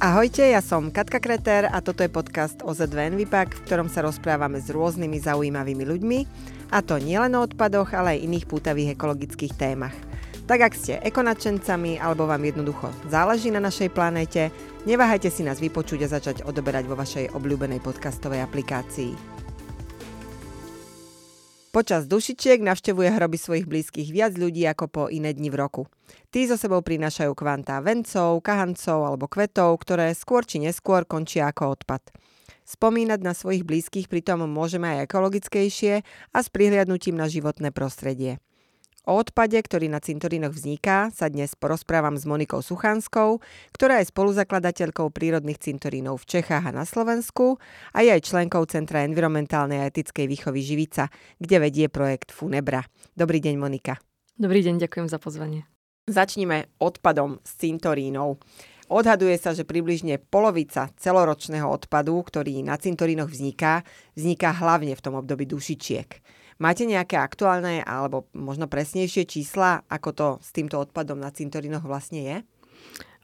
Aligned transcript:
Ahojte, 0.00 0.56
ja 0.56 0.64
som 0.64 0.88
Katka 0.88 1.20
Kreter 1.20 1.68
a 1.68 1.84
toto 1.84 2.00
je 2.00 2.08
podcast 2.08 2.64
OZVN 2.64 3.20
Vipak, 3.20 3.52
v 3.52 3.68
ktorom 3.68 3.92
sa 3.92 4.00
rozprávame 4.00 4.56
s 4.56 4.72
rôznymi 4.72 5.20
zaujímavými 5.20 5.84
ľuďmi, 5.84 6.18
a 6.72 6.80
to 6.80 6.96
nielen 6.96 7.36
o 7.36 7.44
odpadoch, 7.44 7.92
ale 7.92 8.16
aj 8.16 8.24
iných 8.24 8.48
pútavých 8.48 8.96
ekologických 8.96 9.52
témach. 9.60 9.92
Tak 10.48 10.56
ak 10.56 10.72
ste 10.72 11.04
ekonačencami 11.04 12.00
alebo 12.00 12.24
vám 12.24 12.40
jednoducho 12.48 12.88
záleží 13.12 13.52
na 13.52 13.60
našej 13.60 13.92
planéte, 13.92 14.48
neváhajte 14.88 15.28
si 15.28 15.44
nás 15.44 15.60
vypočuť 15.60 16.08
a 16.08 16.12
začať 16.16 16.48
odoberať 16.48 16.88
vo 16.88 16.96
vašej 16.96 17.36
obľúbenej 17.36 17.84
podcastovej 17.84 18.40
aplikácii. 18.40 19.39
Počas 21.70 22.10
dušičiek 22.10 22.66
navštevuje 22.66 23.14
hroby 23.14 23.38
svojich 23.38 23.62
blízkych 23.70 24.10
viac 24.10 24.34
ľudí 24.34 24.66
ako 24.66 24.90
po 24.90 25.02
iné 25.06 25.30
dni 25.30 25.54
v 25.54 25.56
roku. 25.62 25.82
Tí 26.34 26.42
zo 26.50 26.58
sebou 26.58 26.82
prinášajú 26.82 27.30
kvantá 27.38 27.78
vencov, 27.78 28.42
kahancov 28.42 29.06
alebo 29.06 29.30
kvetov, 29.30 29.78
ktoré 29.78 30.10
skôr 30.10 30.42
či 30.42 30.58
neskôr 30.58 31.06
končia 31.06 31.46
ako 31.46 31.78
odpad. 31.78 32.02
Spomínať 32.66 33.22
na 33.22 33.38
svojich 33.38 33.62
blízkych 33.62 34.10
pritom 34.10 34.50
môžeme 34.50 34.98
aj 34.98 35.06
ekologickejšie 35.06 36.02
a 36.34 36.38
s 36.42 36.50
prihliadnutím 36.50 37.14
na 37.14 37.30
životné 37.30 37.70
prostredie. 37.70 38.42
O 39.08 39.16
odpade, 39.16 39.56
ktorý 39.56 39.88
na 39.88 39.96
cintorínoch 39.96 40.52
vzniká, 40.52 41.08
sa 41.08 41.32
dnes 41.32 41.56
porozprávam 41.56 42.20
s 42.20 42.28
Monikou 42.28 42.60
Suchanskou, 42.60 43.40
ktorá 43.72 44.04
je 44.04 44.12
spoluzakladateľkou 44.12 45.08
prírodných 45.08 45.56
cintorínov 45.56 46.20
v 46.20 46.28
Čechách 46.36 46.68
a 46.68 46.76
na 46.76 46.84
Slovensku 46.84 47.56
a 47.96 48.04
je 48.04 48.12
aj 48.12 48.28
členkou 48.28 48.60
Centra 48.68 49.00
environmentálnej 49.08 49.80
a 49.80 49.88
etickej 49.88 50.28
výchovy 50.28 50.60
Živica, 50.60 51.08
kde 51.40 51.56
vedie 51.64 51.88
projekt 51.88 52.28
Funebra. 52.28 52.84
Dobrý 53.16 53.40
deň, 53.40 53.56
Monika. 53.56 53.96
Dobrý 54.36 54.60
deň, 54.60 54.84
ďakujem 54.84 55.08
za 55.08 55.16
pozvanie. 55.16 55.64
Začnime 56.04 56.68
odpadom 56.76 57.40
z 57.40 57.52
cintorínov. 57.56 58.36
Odhaduje 58.92 59.40
sa, 59.40 59.56
že 59.56 59.64
približne 59.64 60.20
polovica 60.20 60.92
celoročného 61.00 61.64
odpadu, 61.64 62.20
ktorý 62.20 62.60
na 62.60 62.76
cintorínoch 62.76 63.32
vzniká, 63.32 63.80
vzniká 64.12 64.52
hlavne 64.52 64.92
v 64.92 65.00
tom 65.00 65.16
období 65.16 65.48
dušičiek. 65.48 66.39
Máte 66.60 66.84
nejaké 66.84 67.16
aktuálne 67.16 67.80
alebo 67.80 68.28
možno 68.36 68.68
presnejšie 68.68 69.24
čísla, 69.24 69.80
ako 69.88 70.08
to 70.12 70.28
s 70.44 70.52
týmto 70.52 70.76
odpadom 70.76 71.16
na 71.16 71.32
cintorínoch 71.32 71.88
vlastne 71.88 72.20
je? 72.20 72.36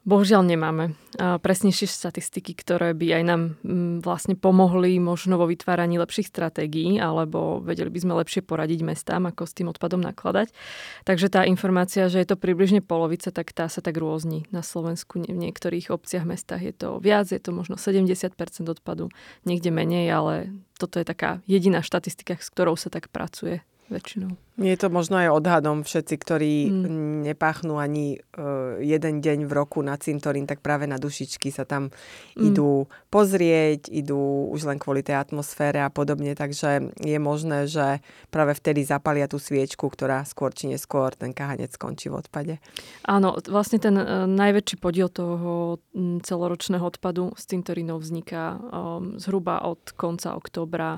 Bohužiaľ 0.07 0.47
nemáme 0.47 0.95
presnejšie 1.19 1.83
statistiky, 1.83 2.55
ktoré 2.55 2.95
by 2.95 3.19
aj 3.19 3.23
nám 3.27 3.41
mm, 3.59 4.07
vlastne 4.07 4.39
pomohli 4.39 4.95
možno 5.03 5.35
vo 5.35 5.51
vytváraní 5.51 5.99
lepších 5.99 6.31
stratégií, 6.31 6.95
alebo 6.95 7.59
vedeli 7.59 7.91
by 7.91 7.99
sme 7.99 8.13
lepšie 8.23 8.39
poradiť 8.39 8.87
mestám, 8.87 9.27
ako 9.27 9.43
s 9.43 9.51
tým 9.59 9.67
odpadom 9.67 9.99
nakladať. 9.99 10.55
Takže 11.03 11.27
tá 11.27 11.43
informácia, 11.43 12.07
že 12.07 12.23
je 12.23 12.27
to 12.31 12.39
približne 12.39 12.79
polovica, 12.79 13.35
tak 13.35 13.51
tá 13.51 13.67
sa 13.67 13.83
tak 13.83 13.99
rôzni. 13.99 14.47
Na 14.55 14.63
Slovensku 14.63 15.19
v 15.19 15.27
niektorých 15.27 15.91
obciach, 15.91 16.23
mestách 16.23 16.63
je 16.63 16.71
to 16.71 17.03
viac, 17.03 17.27
je 17.27 17.43
to 17.43 17.51
možno 17.51 17.75
70% 17.75 18.31
odpadu, 18.63 19.11
niekde 19.43 19.75
menej, 19.75 20.07
ale 20.07 20.55
toto 20.79 21.03
je 21.03 21.05
taká 21.09 21.43
jediná 21.51 21.83
štatistika, 21.83 22.39
s 22.39 22.47
ktorou 22.47 22.79
sa 22.79 22.87
tak 22.87 23.11
pracuje 23.11 23.59
väčšinou. 23.91 24.46
Je 24.57 24.73
to 24.73 24.89
možno 24.89 25.21
aj 25.21 25.37
odhadom 25.37 25.85
všetci, 25.85 26.15
ktorí 26.17 26.53
mm. 26.65 27.29
nepáchnú 27.29 27.77
ani 27.77 28.17
uh, 28.17 28.81
jeden 28.81 29.21
deň 29.21 29.45
v 29.45 29.51
roku 29.53 29.85
na 29.85 29.93
cintorín, 30.01 30.49
tak 30.49 30.65
práve 30.65 30.89
na 30.89 30.97
dušičky 30.97 31.53
sa 31.53 31.61
tam 31.61 31.93
mm. 32.33 32.41
idú 32.41 32.89
pozrieť, 33.13 33.93
idú 33.93 34.49
už 34.49 34.65
len 34.65 34.81
kvôli 34.81 35.05
tej 35.05 35.21
atmosfére 35.21 35.77
a 35.85 35.93
podobne, 35.93 36.33
takže 36.33 36.89
je 36.97 37.17
možné, 37.21 37.69
že 37.69 38.01
práve 38.33 38.57
vtedy 38.57 38.81
zapalia 38.81 39.29
tú 39.29 39.37
sviečku, 39.37 39.93
ktorá 39.93 40.25
skôr 40.25 40.49
či 40.49 40.73
neskôr 40.73 41.13
ten 41.13 41.37
kahanec 41.37 41.77
skončí 41.77 42.09
v 42.09 42.17
odpade. 42.17 42.57
Áno, 43.05 43.37
vlastne 43.45 43.77
ten 43.77 43.93
uh, 43.93 44.25
najväčší 44.25 44.81
podiel 44.81 45.13
toho 45.13 45.77
um, 45.93 46.17
celoročného 46.17 46.81
odpadu 46.81 47.29
z 47.37 47.45
cintorínov 47.45 48.01
vzniká 48.01 48.57
um, 48.57 49.21
zhruba 49.21 49.61
od 49.69 49.93
konca 49.93 50.33
októbra 50.33 50.97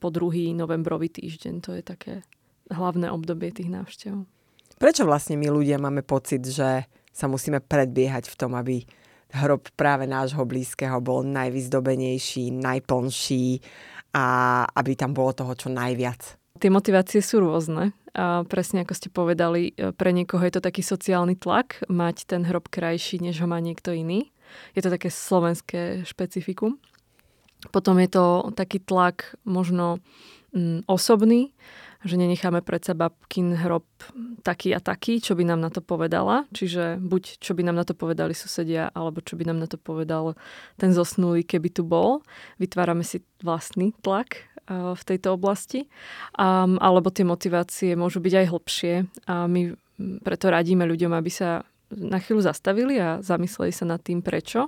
po 0.00 0.08
druhý 0.08 0.56
novembrový 0.56 1.12
týždeň. 1.12 1.54
To 1.60 1.76
je 1.76 1.84
také 1.84 2.24
hlavné 2.70 3.10
obdobie 3.10 3.52
tých 3.52 3.70
návštev. 3.70 4.26
Prečo 4.76 5.08
vlastne 5.08 5.40
my 5.40 5.48
ľudia 5.48 5.80
máme 5.80 6.04
pocit, 6.04 6.44
že 6.44 6.84
sa 7.08 7.26
musíme 7.26 7.64
predbiehať 7.64 8.28
v 8.28 8.36
tom, 8.36 8.52
aby 8.52 8.84
hrob 9.32 9.72
práve 9.74 10.04
nášho 10.04 10.44
blízkeho 10.44 11.00
bol 11.00 11.24
najvyzdobenejší, 11.24 12.52
najplnší 12.52 13.46
a 14.12 14.26
aby 14.68 14.92
tam 14.94 15.16
bolo 15.16 15.32
toho 15.32 15.52
čo 15.56 15.68
najviac? 15.72 16.36
Tie 16.56 16.72
motivácie 16.72 17.20
sú 17.20 17.40
rôzne. 17.44 17.92
A 18.16 18.48
presne 18.48 18.80
ako 18.80 18.96
ste 18.96 19.12
povedali, 19.12 19.76
pre 19.76 20.08
niekoho 20.08 20.40
je 20.40 20.56
to 20.56 20.64
taký 20.64 20.80
sociálny 20.80 21.36
tlak 21.36 21.84
mať 21.92 22.24
ten 22.24 22.48
hrob 22.48 22.72
krajší, 22.72 23.20
než 23.20 23.44
ho 23.44 23.48
má 23.48 23.60
niekto 23.60 23.92
iný. 23.92 24.32
Je 24.72 24.80
to 24.80 24.88
také 24.88 25.12
slovenské 25.12 26.00
špecifikum. 26.08 26.80
Potom 27.72 28.00
je 28.00 28.08
to 28.08 28.24
taký 28.56 28.80
tlak 28.80 29.36
možno 29.44 30.00
mm, 30.56 30.88
osobný, 30.88 31.52
že 32.06 32.16
nenecháme 32.16 32.62
pred 32.62 32.80
seba 32.80 33.10
kin 33.26 33.52
hrob 33.58 33.84
taký 34.46 34.72
a 34.72 34.80
taký, 34.80 35.18
čo 35.18 35.34
by 35.34 35.42
nám 35.42 35.60
na 35.60 35.70
to 35.74 35.82
povedala. 35.82 36.46
Čiže 36.54 37.02
buď 37.02 37.42
čo 37.42 37.52
by 37.58 37.66
nám 37.66 37.76
na 37.76 37.84
to 37.84 37.92
povedali 37.98 38.32
susedia, 38.32 38.88
alebo 38.94 39.18
čo 39.20 39.34
by 39.34 39.44
nám 39.50 39.58
na 39.58 39.66
to 39.66 39.76
povedal 39.76 40.38
ten 40.78 40.94
zosnulý, 40.94 41.42
keby 41.42 41.74
tu 41.74 41.82
bol. 41.82 42.22
Vytvárame 42.62 43.02
si 43.02 43.26
vlastný 43.42 43.90
tlak 44.00 44.46
uh, 44.70 44.94
v 44.94 45.02
tejto 45.02 45.34
oblasti. 45.34 45.90
Um, 46.38 46.78
alebo 46.78 47.10
tie 47.10 47.26
motivácie 47.26 47.98
môžu 47.98 48.22
byť 48.22 48.34
aj 48.38 48.46
hlbšie. 48.54 48.94
A 49.26 49.50
my 49.50 49.74
preto 50.22 50.48
radíme 50.48 50.86
ľuďom, 50.86 51.12
aby 51.12 51.30
sa 51.32 51.66
na 51.90 52.18
chvíľu 52.18 52.42
zastavili 52.42 52.98
a 52.98 53.22
zamysleli 53.22 53.70
sa 53.70 53.86
nad 53.86 54.02
tým, 54.02 54.18
prečo 54.18 54.66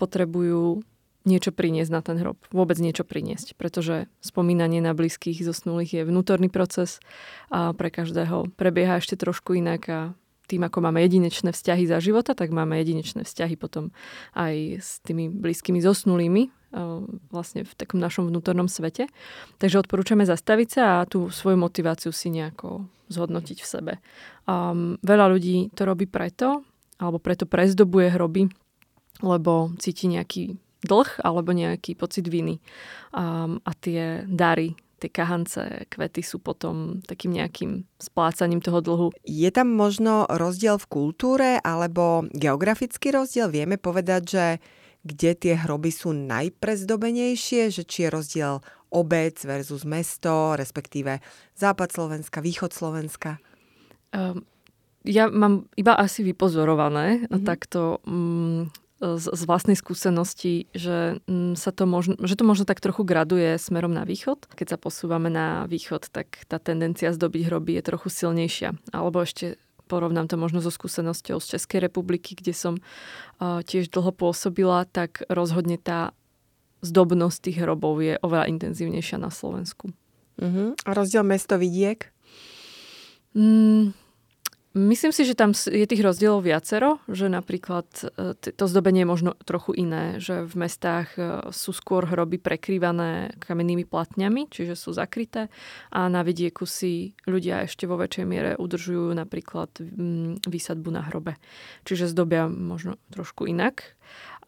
potrebujú 0.00 0.80
niečo 1.24 1.50
priniesť 1.50 1.90
na 1.90 2.00
ten 2.04 2.16
hrob. 2.20 2.36
Vôbec 2.52 2.76
niečo 2.76 3.04
priniesť, 3.04 3.56
pretože 3.56 4.08
spomínanie 4.20 4.84
na 4.84 4.92
blízkych 4.92 5.40
zosnulých 5.40 6.00
je 6.00 6.02
vnútorný 6.04 6.52
proces 6.52 7.00
a 7.48 7.72
pre 7.72 7.88
každého 7.88 8.52
prebieha 8.54 9.00
ešte 9.00 9.16
trošku 9.16 9.56
inak 9.56 9.82
a 9.88 10.00
tým, 10.44 10.60
ako 10.60 10.84
máme 10.84 11.00
jedinečné 11.00 11.56
vzťahy 11.56 11.88
za 11.88 12.04
života, 12.04 12.36
tak 12.36 12.52
máme 12.52 12.76
jedinečné 12.76 13.24
vzťahy 13.24 13.56
potom 13.56 13.96
aj 14.36 14.84
s 14.84 15.00
tými 15.00 15.32
blízkymi 15.32 15.80
zosnulými 15.80 16.52
vlastne 17.32 17.62
v 17.64 17.72
takom 17.78 18.02
našom 18.02 18.28
vnútornom 18.28 18.66
svete. 18.66 19.06
Takže 19.62 19.80
odporúčame 19.80 20.26
zastaviť 20.26 20.68
sa 20.68 20.82
a 21.00 21.08
tú 21.08 21.30
svoju 21.30 21.56
motiváciu 21.56 22.10
si 22.10 22.28
nejako 22.34 22.84
zhodnotiť 23.08 23.58
v 23.62 23.68
sebe. 23.68 23.92
Um, 24.44 24.98
veľa 25.00 25.30
ľudí 25.30 25.70
to 25.72 25.86
robí 25.86 26.10
preto, 26.10 26.66
alebo 26.98 27.22
preto 27.22 27.46
prezdobuje 27.46 28.10
hroby, 28.12 28.50
lebo 29.22 29.70
cíti 29.78 30.10
nejaký 30.10 30.58
dlh 30.84 31.24
alebo 31.24 31.50
nejaký 31.50 31.96
pocit 31.96 32.28
viny. 32.28 32.60
A, 33.16 33.48
a 33.48 33.72
tie 33.80 34.22
dary, 34.28 34.76
tie 35.00 35.10
kahance, 35.10 35.88
kvety 35.90 36.22
sú 36.24 36.40
potom 36.40 37.04
takým 37.04 37.36
nejakým 37.36 37.84
splácaním 38.00 38.64
toho 38.64 38.80
dlhu. 38.80 39.08
Je 39.26 39.50
tam 39.52 39.72
možno 39.72 40.24
rozdiel 40.30 40.80
v 40.80 40.86
kultúre 40.88 41.50
alebo 41.60 42.24
geografický 42.32 43.12
rozdiel? 43.12 43.52
Vieme 43.52 43.76
povedať, 43.76 44.22
že 44.24 44.44
kde 45.04 45.36
tie 45.36 45.54
hroby 45.60 45.92
sú 45.92 46.16
najprezdobenejšie, 46.16 47.68
že 47.68 47.84
či 47.84 48.08
je 48.08 48.14
rozdiel 48.14 48.54
obec 48.88 49.36
versus 49.44 49.84
mesto, 49.84 50.56
respektíve 50.56 51.20
západ 51.58 51.92
Slovenska, 51.92 52.40
východ 52.40 52.72
Slovenska? 52.72 53.36
Um, 54.16 54.48
ja 55.04 55.28
mám 55.28 55.68
iba 55.76 55.92
asi 56.00 56.24
vypozorované 56.24 57.28
mm-hmm. 57.28 57.44
takto 57.44 58.00
um, 58.08 58.72
z, 59.02 59.26
z 59.26 59.42
vlastnej 59.44 59.74
skúsenosti, 59.74 60.70
že, 60.70 61.18
mm, 61.26 61.58
sa 61.58 61.74
to 61.74 61.84
možno, 61.84 62.14
že 62.22 62.38
to 62.38 62.46
možno 62.46 62.64
tak 62.64 62.78
trochu 62.78 63.02
graduje 63.02 63.58
smerom 63.58 63.90
na 63.90 64.06
východ. 64.06 64.46
Keď 64.54 64.76
sa 64.76 64.78
posúvame 64.78 65.28
na 65.28 65.66
východ, 65.66 66.08
tak 66.14 66.46
tá 66.46 66.62
tendencia 66.62 67.10
zdobiť 67.10 67.50
hroby 67.50 67.78
je 67.80 67.82
trochu 67.82 68.08
silnejšia. 68.08 68.78
Alebo 68.94 69.26
ešte 69.26 69.58
porovnám 69.90 70.30
to 70.30 70.40
možno 70.40 70.62
so 70.64 70.72
skúsenosťou 70.72 71.42
z 71.42 71.58
Českej 71.58 71.84
republiky, 71.90 72.38
kde 72.38 72.54
som 72.56 72.74
uh, 72.78 73.60
tiež 73.66 73.92
dlho 73.92 74.14
pôsobila, 74.14 74.88
tak 74.88 75.26
rozhodne 75.28 75.76
tá 75.76 76.16
zdobnosť 76.80 77.38
tých 77.50 77.58
hrobov 77.64 78.00
je 78.00 78.16
oveľa 78.20 78.48
intenzívnejšia 78.48 79.16
na 79.20 79.32
Slovensku. 79.32 79.92
Uh-huh. 80.40 80.76
A 80.84 80.90
rozdiel 80.92 81.24
mesto 81.24 81.56
vidiek? 81.56 82.12
Mm, 83.34 83.96
Myslím 84.74 85.14
si, 85.14 85.22
že 85.22 85.38
tam 85.38 85.54
je 85.54 85.86
tých 85.86 86.02
rozdielov 86.02 86.42
viacero, 86.42 86.98
že 87.06 87.30
napríklad 87.30 87.86
e, 88.18 88.34
to 88.34 88.64
zdobenie 88.66 89.06
je 89.06 89.12
možno 89.14 89.30
trochu 89.46 89.70
iné, 89.78 90.18
že 90.18 90.42
v 90.42 90.54
mestách 90.66 91.14
e, 91.14 91.46
sú 91.54 91.70
skôr 91.70 92.02
hroby 92.02 92.42
prekrývané 92.42 93.38
kamennými 93.38 93.86
platňami, 93.86 94.50
čiže 94.50 94.74
sú 94.74 94.90
zakryté 94.90 95.46
a 95.94 96.10
na 96.10 96.26
vidieku 96.26 96.66
si 96.66 97.14
ľudia 97.22 97.62
ešte 97.70 97.86
vo 97.86 97.94
väčšej 98.02 98.26
miere 98.26 98.58
udržujú 98.58 99.14
napríklad 99.14 99.70
výsadbu 100.42 100.90
na 100.90 101.06
hrobe. 101.06 101.38
Čiže 101.86 102.10
zdobia 102.10 102.50
možno 102.50 102.98
trošku 103.14 103.46
inak 103.46 103.94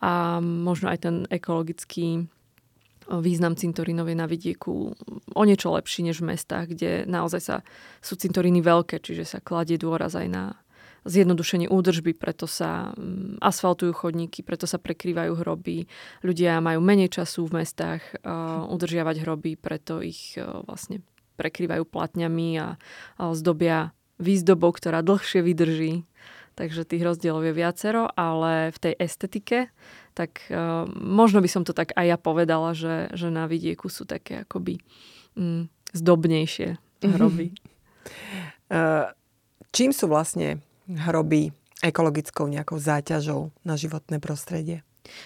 a 0.02 0.42
možno 0.42 0.90
aj 0.90 1.06
ten 1.06 1.16
ekologický 1.30 2.26
význam 3.10 3.54
cintorínov 3.54 4.10
je 4.10 4.16
na 4.18 4.26
vidieku 4.26 4.94
o 5.32 5.42
niečo 5.46 5.70
lepší 5.74 6.06
než 6.06 6.22
v 6.22 6.34
mestách, 6.34 6.74
kde 6.74 7.06
naozaj 7.06 7.40
sa, 7.42 7.56
sú 8.02 8.18
cintoríny 8.18 8.62
veľké, 8.62 8.98
čiže 8.98 9.24
sa 9.24 9.38
kladie 9.38 9.78
dôraz 9.78 10.18
aj 10.18 10.28
na 10.28 10.44
zjednodušenie 11.06 11.70
údržby, 11.70 12.18
preto 12.18 12.50
sa 12.50 12.90
mm, 12.92 13.38
asfaltujú 13.38 13.94
chodníky, 13.94 14.42
preto 14.42 14.66
sa 14.66 14.82
prekrývajú 14.82 15.38
hroby. 15.38 15.86
Ľudia 16.26 16.58
majú 16.58 16.82
menej 16.82 17.14
času 17.14 17.46
v 17.46 17.62
mestách 17.62 18.02
uh, 18.26 18.66
udržiavať 18.66 19.22
hroby, 19.22 19.54
preto 19.54 20.02
ich 20.02 20.34
uh, 20.34 20.66
vlastne 20.66 21.06
prekrývajú 21.38 21.86
platňami 21.86 22.48
a, 22.58 22.68
a 23.22 23.22
zdobia 23.38 23.94
výzdobou, 24.18 24.72
ktorá 24.74 25.04
dlhšie 25.04 25.44
vydrží. 25.44 26.08
Takže 26.56 26.88
tých 26.88 27.04
rozdielov 27.04 27.44
je 27.44 27.52
viacero, 27.52 28.08
ale 28.16 28.72
v 28.72 28.78
tej 28.80 28.94
estetike, 28.96 29.68
tak 30.16 30.40
uh, 30.48 30.88
možno 30.96 31.44
by 31.44 31.48
som 31.52 31.68
to 31.68 31.76
tak 31.76 31.92
aj 31.92 32.06
ja 32.08 32.18
povedala, 32.18 32.72
že, 32.72 33.12
že 33.12 33.28
na 33.28 33.44
vidieku 33.44 33.92
sú 33.92 34.08
také 34.08 34.48
akoby 34.48 34.80
mm, 35.36 35.68
zdobnejšie 35.92 36.80
hroby. 37.04 37.52
Uh, 38.72 39.12
čím 39.76 39.92
sú 39.92 40.08
vlastne 40.08 40.64
hroby 40.88 41.52
ekologickou 41.84 42.48
nejakou 42.48 42.80
záťažou 42.80 43.52
na 43.60 43.76
životné 43.76 44.16
prostredie? 44.16 44.80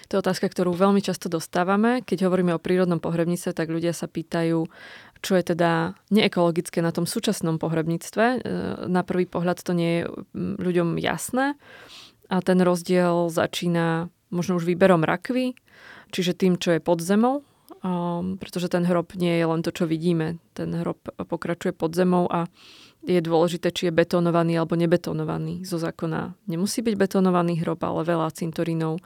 To 0.09 0.17
je 0.17 0.23
otázka, 0.23 0.45
ktorú 0.49 0.77
veľmi 0.77 1.01
často 1.01 1.33
dostávame. 1.33 2.05
Keď 2.05 2.29
hovoríme 2.29 2.53
o 2.53 2.61
prírodnom 2.63 3.01
pohrebníctve, 3.01 3.57
tak 3.57 3.73
ľudia 3.73 3.97
sa 3.97 4.07
pýtajú, 4.07 4.69
čo 5.21 5.37
je 5.37 5.55
teda 5.55 5.95
neekologické 6.13 6.81
na 6.81 6.93
tom 6.93 7.05
súčasnom 7.05 7.61
pohrebníctve. 7.61 8.25
E, 8.25 8.39
na 8.89 9.05
prvý 9.05 9.25
pohľad 9.29 9.61
to 9.65 9.73
nie 9.77 10.01
je 10.01 10.03
ľuďom 10.37 10.97
jasné 11.01 11.55
a 12.31 12.37
ten 12.41 12.63
rozdiel 12.63 13.29
začína 13.29 14.09
možno 14.31 14.57
už 14.57 14.65
výberom 14.65 15.03
rakvy, 15.03 15.59
čiže 16.15 16.39
tým, 16.39 16.55
čo 16.57 16.79
je 16.79 16.81
pod 16.81 17.03
zemou, 17.03 17.43
pretože 18.39 18.71
ten 18.71 18.87
hrob 18.87 19.19
nie 19.19 19.35
je 19.35 19.45
len 19.45 19.61
to, 19.67 19.75
čo 19.75 19.91
vidíme. 19.91 20.39
Ten 20.55 20.71
hrob 20.79 21.03
pokračuje 21.19 21.75
pod 21.75 21.99
zemou 21.99 22.31
a 22.31 22.47
je 23.03 23.19
dôležité, 23.19 23.73
či 23.73 23.89
je 23.89 23.97
betonovaný 23.97 24.61
alebo 24.61 24.77
nebetonovaný. 24.77 25.65
Zo 25.65 25.81
zákona 25.81 26.37
nemusí 26.47 26.85
byť 26.85 26.95
betonovaný 26.95 27.65
hrob, 27.65 27.81
ale 27.81 28.05
veľa 28.05 28.29
cintorínov 28.37 29.01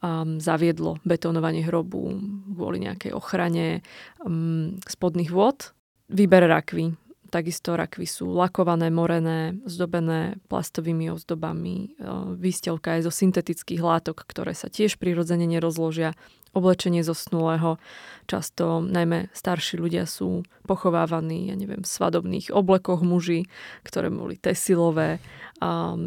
um, 0.00 0.40
zaviedlo 0.40 0.98
betonovanie 1.04 1.64
hrobu 1.64 2.16
kvôli 2.56 2.84
nejakej 2.84 3.12
ochrane 3.14 3.80
um, 4.24 4.76
spodných 4.84 5.32
vôd. 5.32 5.72
Výber 6.10 6.44
rakvy. 6.50 6.98
Takisto 7.30 7.78
rakvy 7.78 8.10
sú 8.10 8.34
lakované, 8.34 8.90
morené, 8.90 9.54
zdobené 9.62 10.42
plastovými 10.50 11.14
ozdobami. 11.14 11.94
Uh, 12.02 12.34
výstelka 12.34 12.98
je 12.98 13.06
zo 13.06 13.12
syntetických 13.14 13.78
látok, 13.78 14.26
ktoré 14.26 14.50
sa 14.50 14.66
tiež 14.66 14.98
prirodzene 14.98 15.46
nerozložia 15.46 16.18
oblečenie 16.50 17.06
zosnulého. 17.06 17.78
Často 18.26 18.82
najmä 18.82 19.30
starší 19.30 19.78
ľudia 19.78 20.02
sú 20.02 20.42
pochovávaní, 20.66 21.46
ja 21.46 21.54
neviem, 21.54 21.86
v 21.86 21.94
svadobných 21.94 22.50
oblekoch 22.50 23.06
muži, 23.06 23.46
ktoré 23.86 24.10
boli 24.10 24.34
tesilové, 24.34 25.22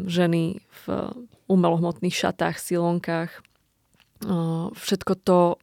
ženy 0.04 0.60
v 0.60 0.84
umelohmotných 1.48 2.12
šatách, 2.12 2.60
silonkách. 2.60 3.32
Všetko 4.74 5.12
to 5.20 5.60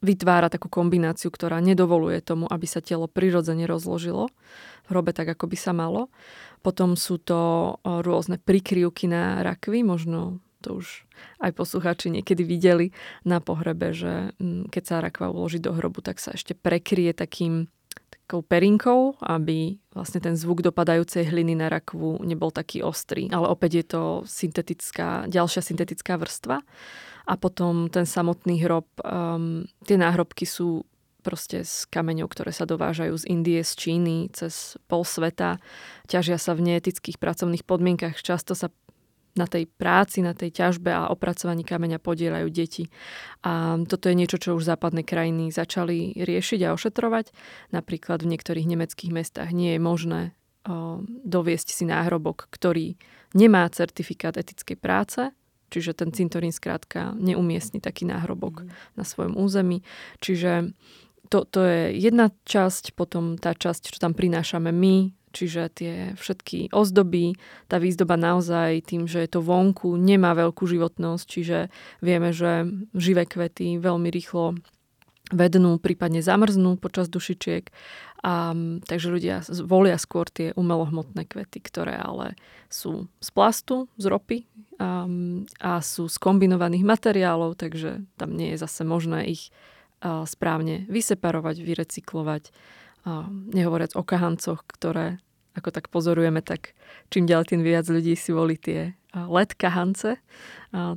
vytvára 0.00 0.48
takú 0.48 0.72
kombináciu, 0.72 1.28
ktorá 1.28 1.60
nedovoluje 1.60 2.24
tomu, 2.24 2.48
aby 2.48 2.64
sa 2.64 2.80
telo 2.80 3.04
prirodzene 3.04 3.68
rozložilo 3.68 4.32
v 4.84 4.88
hrobe 4.88 5.12
tak, 5.12 5.28
ako 5.28 5.44
by 5.52 5.56
sa 5.60 5.76
malo. 5.76 6.08
Potom 6.64 6.96
sú 6.96 7.20
to 7.20 7.76
rôzne 7.84 8.40
prikryvky 8.40 9.08
na 9.08 9.44
rakvy, 9.44 9.84
možno 9.84 10.40
to 10.60 10.80
už 10.84 11.08
aj 11.40 11.56
poslucháči 11.56 12.12
niekedy 12.12 12.44
videli 12.44 12.92
na 13.24 13.40
pohrebe, 13.40 13.96
že 13.96 14.36
mm, 14.36 14.68
keď 14.68 14.82
sa 14.84 14.96
rakva 15.00 15.32
uloží 15.32 15.56
do 15.56 15.72
hrobu, 15.72 16.04
tak 16.04 16.20
sa 16.20 16.36
ešte 16.36 16.52
prekrie 16.52 17.16
takým 17.16 17.72
takou 18.12 18.44
perinkou, 18.44 19.16
aby 19.24 19.80
vlastne 19.90 20.20
ten 20.20 20.36
zvuk 20.36 20.62
dopadajúcej 20.62 21.32
hliny 21.32 21.56
na 21.56 21.72
rakvu 21.72 22.22
nebol 22.22 22.52
taký 22.52 22.84
ostrý. 22.84 23.32
Ale 23.32 23.48
opäť 23.48 23.72
je 23.82 23.84
to 23.88 24.02
syntetická, 24.28 25.26
ďalšia 25.26 25.64
syntetická 25.64 26.20
vrstva. 26.20 26.60
A 27.28 27.34
potom 27.36 27.92
ten 27.92 28.06
samotný 28.08 28.62
hrob, 28.64 28.88
um, 29.04 29.66
tie 29.84 29.96
náhrobky 30.00 30.48
sú 30.48 30.86
proste 31.20 31.62
z 31.68 31.84
kameňov, 31.92 32.32
ktoré 32.32 32.50
sa 32.50 32.64
dovážajú 32.64 33.12
z 33.12 33.28
Indie, 33.28 33.60
z 33.60 33.72
Číny, 33.76 34.32
cez 34.32 34.80
pol 34.88 35.04
sveta. 35.04 35.60
Ťažia 36.08 36.40
sa 36.40 36.56
v 36.56 36.64
neetických 36.72 37.20
pracovných 37.20 37.68
podmienkach. 37.68 38.16
Často 38.24 38.56
sa 38.56 38.72
na 39.38 39.46
tej 39.46 39.70
práci, 39.70 40.26
na 40.26 40.34
tej 40.34 40.50
ťažbe 40.50 40.90
a 40.90 41.12
opracovaní 41.12 41.62
kameňa 41.62 42.02
podielajú 42.02 42.50
deti. 42.50 42.90
A 43.46 43.78
toto 43.86 44.10
je 44.10 44.18
niečo, 44.18 44.42
čo 44.42 44.58
už 44.58 44.66
západné 44.66 45.06
krajiny 45.06 45.54
začali 45.54 46.18
riešiť 46.18 46.66
a 46.66 46.74
ošetrovať. 46.74 47.30
Napríklad 47.70 48.26
v 48.26 48.30
niektorých 48.34 48.66
nemeckých 48.66 49.14
mestách 49.14 49.54
nie 49.54 49.78
je 49.78 49.80
možné 49.80 50.20
o, 50.66 51.06
doviesť 51.06 51.68
si 51.70 51.84
náhrobok, 51.86 52.50
ktorý 52.50 52.98
nemá 53.30 53.70
certifikát 53.70 54.34
etickej 54.34 54.76
práce, 54.80 55.30
čiže 55.70 55.96
ten 55.96 56.10
cintorín 56.10 56.50
skrátka 56.50 57.14
neumiestni 57.16 57.78
taký 57.78 58.04
náhrobok 58.04 58.66
mm. 58.66 58.98
na 58.98 59.04
svojom 59.06 59.38
území. 59.38 59.86
Čiže 60.18 60.74
to, 61.30 61.46
to 61.46 61.60
je 61.62 61.80
jedna 61.94 62.34
časť, 62.44 62.98
potom 62.98 63.38
tá 63.38 63.54
časť, 63.54 63.94
čo 63.94 63.98
tam 64.02 64.12
prinášame 64.12 64.74
my, 64.74 65.14
Čiže 65.30 65.62
tie 65.70 65.94
všetky 66.18 66.74
ozdoby, 66.74 67.38
tá 67.70 67.78
výzdoba 67.78 68.18
naozaj 68.18 68.82
tým, 68.82 69.06
že 69.06 69.22
je 69.22 69.30
to 69.30 69.40
vonku, 69.46 69.94
nemá 69.94 70.34
veľkú 70.34 70.66
životnosť, 70.66 71.22
čiže 71.22 71.58
vieme, 72.02 72.34
že 72.34 72.66
živé 72.98 73.30
kvety 73.30 73.78
veľmi 73.78 74.10
rýchlo 74.10 74.58
vednú, 75.30 75.78
prípadne 75.78 76.18
zamrznú 76.18 76.74
počas 76.82 77.06
dušičiek. 77.06 77.70
A, 78.20 78.52
takže 78.84 79.08
ľudia 79.08 79.40
volia 79.64 79.96
skôr 79.96 80.28
tie 80.28 80.52
umelohmotné 80.52 81.24
kvety, 81.24 81.64
ktoré 81.64 81.96
ale 81.96 82.36
sú 82.68 83.08
z 83.16 83.28
plastu, 83.32 83.88
z 83.96 84.12
ropy 84.12 84.38
a, 84.76 85.08
a 85.60 85.72
sú 85.80 86.04
z 86.04 86.16
kombinovaných 86.20 86.84
materiálov, 86.84 87.56
takže 87.56 88.04
tam 88.20 88.36
nie 88.36 88.52
je 88.52 88.60
zase 88.60 88.84
možné 88.84 89.32
ich 89.32 89.48
a, 90.04 90.28
správne 90.28 90.84
vyseparovať, 90.92 91.64
vyrecyklovať. 91.64 92.52
Nehovoriac 93.56 93.96
o 93.96 94.04
kahancoch, 94.04 94.60
ktoré 94.68 95.24
ako 95.56 95.72
tak 95.72 95.88
pozorujeme, 95.88 96.44
tak 96.44 96.76
čím 97.08 97.24
ďalej 97.24 97.56
tým 97.56 97.62
viac 97.64 97.88
ľudí 97.88 98.12
si 98.12 98.30
volí 98.30 98.60
tie 98.60 98.92
LED 99.16 99.56
kahance, 99.56 100.20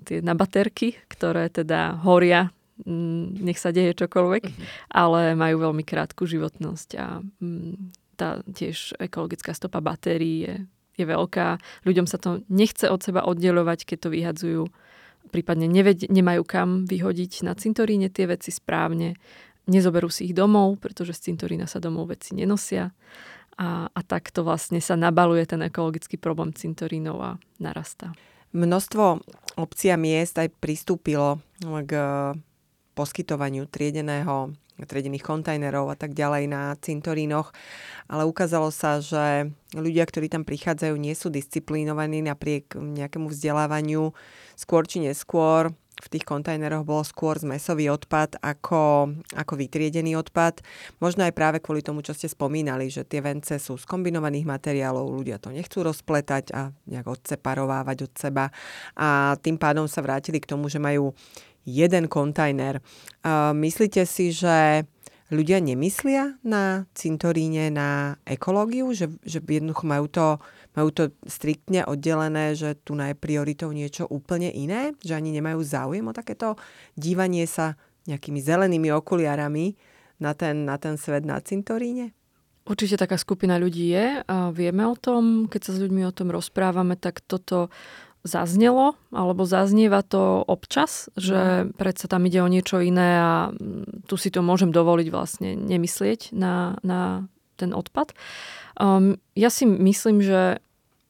tie 0.04 0.18
na 0.22 0.34
baterky, 0.36 1.00
ktoré 1.10 1.50
teda 1.50 2.04
horia, 2.04 2.54
nech 3.40 3.60
sa 3.60 3.72
deje 3.72 3.96
čokoľvek, 3.96 4.44
uh-huh. 4.44 4.66
ale 4.92 5.34
majú 5.40 5.70
veľmi 5.70 5.84
krátku 5.88 6.28
životnosť 6.28 6.90
a 7.00 7.22
mm, 7.22 7.74
tá 8.20 8.44
tiež 8.46 9.00
ekologická 9.02 9.56
stopa 9.58 9.82
batérií 9.82 10.46
je, 10.46 10.56
je 11.02 11.06
veľká. 11.08 11.58
Ľuďom 11.88 12.06
sa 12.06 12.22
to 12.22 12.46
nechce 12.52 12.86
od 12.86 13.02
seba 13.02 13.26
oddelovať, 13.26 13.88
keď 13.88 13.98
to 13.98 14.10
vyhadzujú 14.14 14.64
prípadne 15.32 15.66
neved, 15.66 16.06
nemajú 16.12 16.44
kam 16.44 16.84
vyhodiť 16.86 17.48
na 17.48 17.56
cintoríne 17.56 18.12
tie 18.12 18.28
veci 18.28 18.52
správne 18.52 19.16
nezoberú 19.68 20.12
si 20.12 20.32
ich 20.32 20.36
domov, 20.36 20.80
pretože 20.84 21.16
z 21.16 21.32
cintorína 21.32 21.70
sa 21.70 21.80
domov 21.80 22.12
veci 22.12 22.36
nenosia. 22.36 22.92
A, 23.54 23.86
a 23.86 24.02
takto 24.02 24.42
vlastne 24.42 24.82
sa 24.82 24.98
nabaluje 24.98 25.46
ten 25.46 25.62
ekologický 25.62 26.18
problém 26.18 26.58
cintorínov 26.58 27.18
a 27.22 27.32
narastá. 27.62 28.18
Množstvo 28.54 29.22
obcí 29.62 29.94
a 29.94 29.98
miest 29.98 30.42
aj 30.42 30.50
pristúpilo 30.58 31.38
k 31.62 31.92
poskytovaniu 32.94 33.66
triedeného, 33.70 34.54
triedených 34.82 35.22
kontajnerov 35.22 35.94
a 35.94 35.96
tak 35.98 36.18
ďalej 36.18 36.50
na 36.50 36.74
cintorínoch, 36.82 37.54
ale 38.10 38.26
ukázalo 38.26 38.74
sa, 38.74 38.98
že 38.98 39.54
ľudia, 39.78 40.06
ktorí 40.06 40.30
tam 40.30 40.46
prichádzajú, 40.46 40.96
nie 40.98 41.14
sú 41.14 41.30
disciplinovaní 41.30 42.26
napriek 42.26 42.74
nejakému 42.74 43.30
vzdelávaniu. 43.30 44.14
Skôr 44.58 44.90
či 44.90 45.06
neskôr 45.06 45.74
v 45.94 46.08
tých 46.10 46.26
kontajneroch 46.26 46.84
bol 46.84 47.06
skôr 47.06 47.38
zmesový 47.38 47.88
odpad 47.94 48.42
ako, 48.42 49.14
ako 49.38 49.54
vytriedený 49.54 50.18
odpad. 50.18 50.66
Možno 50.98 51.24
aj 51.24 51.38
práve 51.38 51.58
kvôli 51.62 51.86
tomu, 51.86 52.02
čo 52.02 52.18
ste 52.18 52.26
spomínali, 52.26 52.90
že 52.90 53.06
tie 53.06 53.22
vence 53.22 53.56
sú 53.62 53.78
z 53.78 53.86
kombinovaných 53.86 54.44
materiálov, 54.44 55.14
ľudia 55.14 55.38
to 55.38 55.54
nechcú 55.54 55.86
rozpletať 55.86 56.50
a 56.52 56.74
nejak 56.90 57.08
odseparovávať 57.08 58.10
od 58.10 58.14
seba. 58.18 58.50
A 58.98 59.38
tým 59.40 59.62
pádom 59.62 59.86
sa 59.86 60.02
vrátili 60.02 60.42
k 60.42 60.50
tomu, 60.50 60.66
že 60.66 60.82
majú 60.82 61.14
jeden 61.64 62.12
kontajner. 62.12 62.84
Myslíte 63.56 64.04
si, 64.04 64.36
že 64.36 64.88
ľudia 65.34 65.58
nemyslia 65.64 66.38
na 66.46 66.86
cintoríne, 66.94 67.74
na 67.74 68.20
ekológiu, 68.28 68.94
že, 68.94 69.10
že 69.26 69.42
jednoducho 69.42 69.86
majú 69.88 70.06
to 70.08 70.26
majú 70.74 70.90
to 70.90 71.04
striktne 71.30 71.86
oddelené, 71.86 72.58
že 72.58 72.74
tu 72.82 72.98
je 72.98 73.14
prioritou 73.14 73.70
niečo 73.70 74.10
úplne 74.10 74.50
iné, 74.50 74.98
že 75.06 75.14
ani 75.14 75.30
nemajú 75.30 75.62
záujem 75.62 76.02
o 76.10 76.18
takéto 76.18 76.58
dívanie 76.98 77.46
sa 77.46 77.78
nejakými 78.10 78.42
zelenými 78.42 78.90
okuliarami 78.90 79.78
na 80.18 80.34
ten, 80.34 80.66
na 80.66 80.82
ten 80.82 80.98
svet 80.98 81.24
na 81.24 81.38
cintoríne? 81.40 82.12
Určite 82.64 82.96
taká 82.96 83.20
skupina 83.20 83.60
ľudí 83.60 83.92
je 83.92 84.24
a 84.24 84.50
vieme 84.56 84.88
o 84.88 84.96
tom, 84.96 85.52
keď 85.52 85.62
sa 85.62 85.72
s 85.76 85.82
ľuďmi 85.84 86.08
o 86.08 86.16
tom 86.16 86.32
rozprávame, 86.32 86.96
tak 86.96 87.20
toto 87.22 87.68
zaznelo, 88.24 88.96
alebo 89.12 89.44
zaznieva 89.44 90.00
to 90.00 90.44
občas, 90.48 91.12
že 91.20 91.68
no. 91.68 91.76
predsa 91.76 92.08
tam 92.08 92.24
ide 92.24 92.40
o 92.40 92.48
niečo 92.48 92.80
iné 92.80 93.20
a 93.20 93.32
mm, 93.52 94.08
tu 94.08 94.16
si 94.16 94.32
to 94.32 94.40
môžem 94.40 94.72
dovoliť 94.72 95.08
vlastne 95.12 95.60
nemyslieť 95.60 96.32
na, 96.32 96.80
na 96.82 97.28
ten 97.60 97.76
odpad. 97.76 98.16
Um, 98.80 99.20
ja 99.36 99.52
si 99.52 99.68
myslím, 99.68 100.24
že 100.24 100.64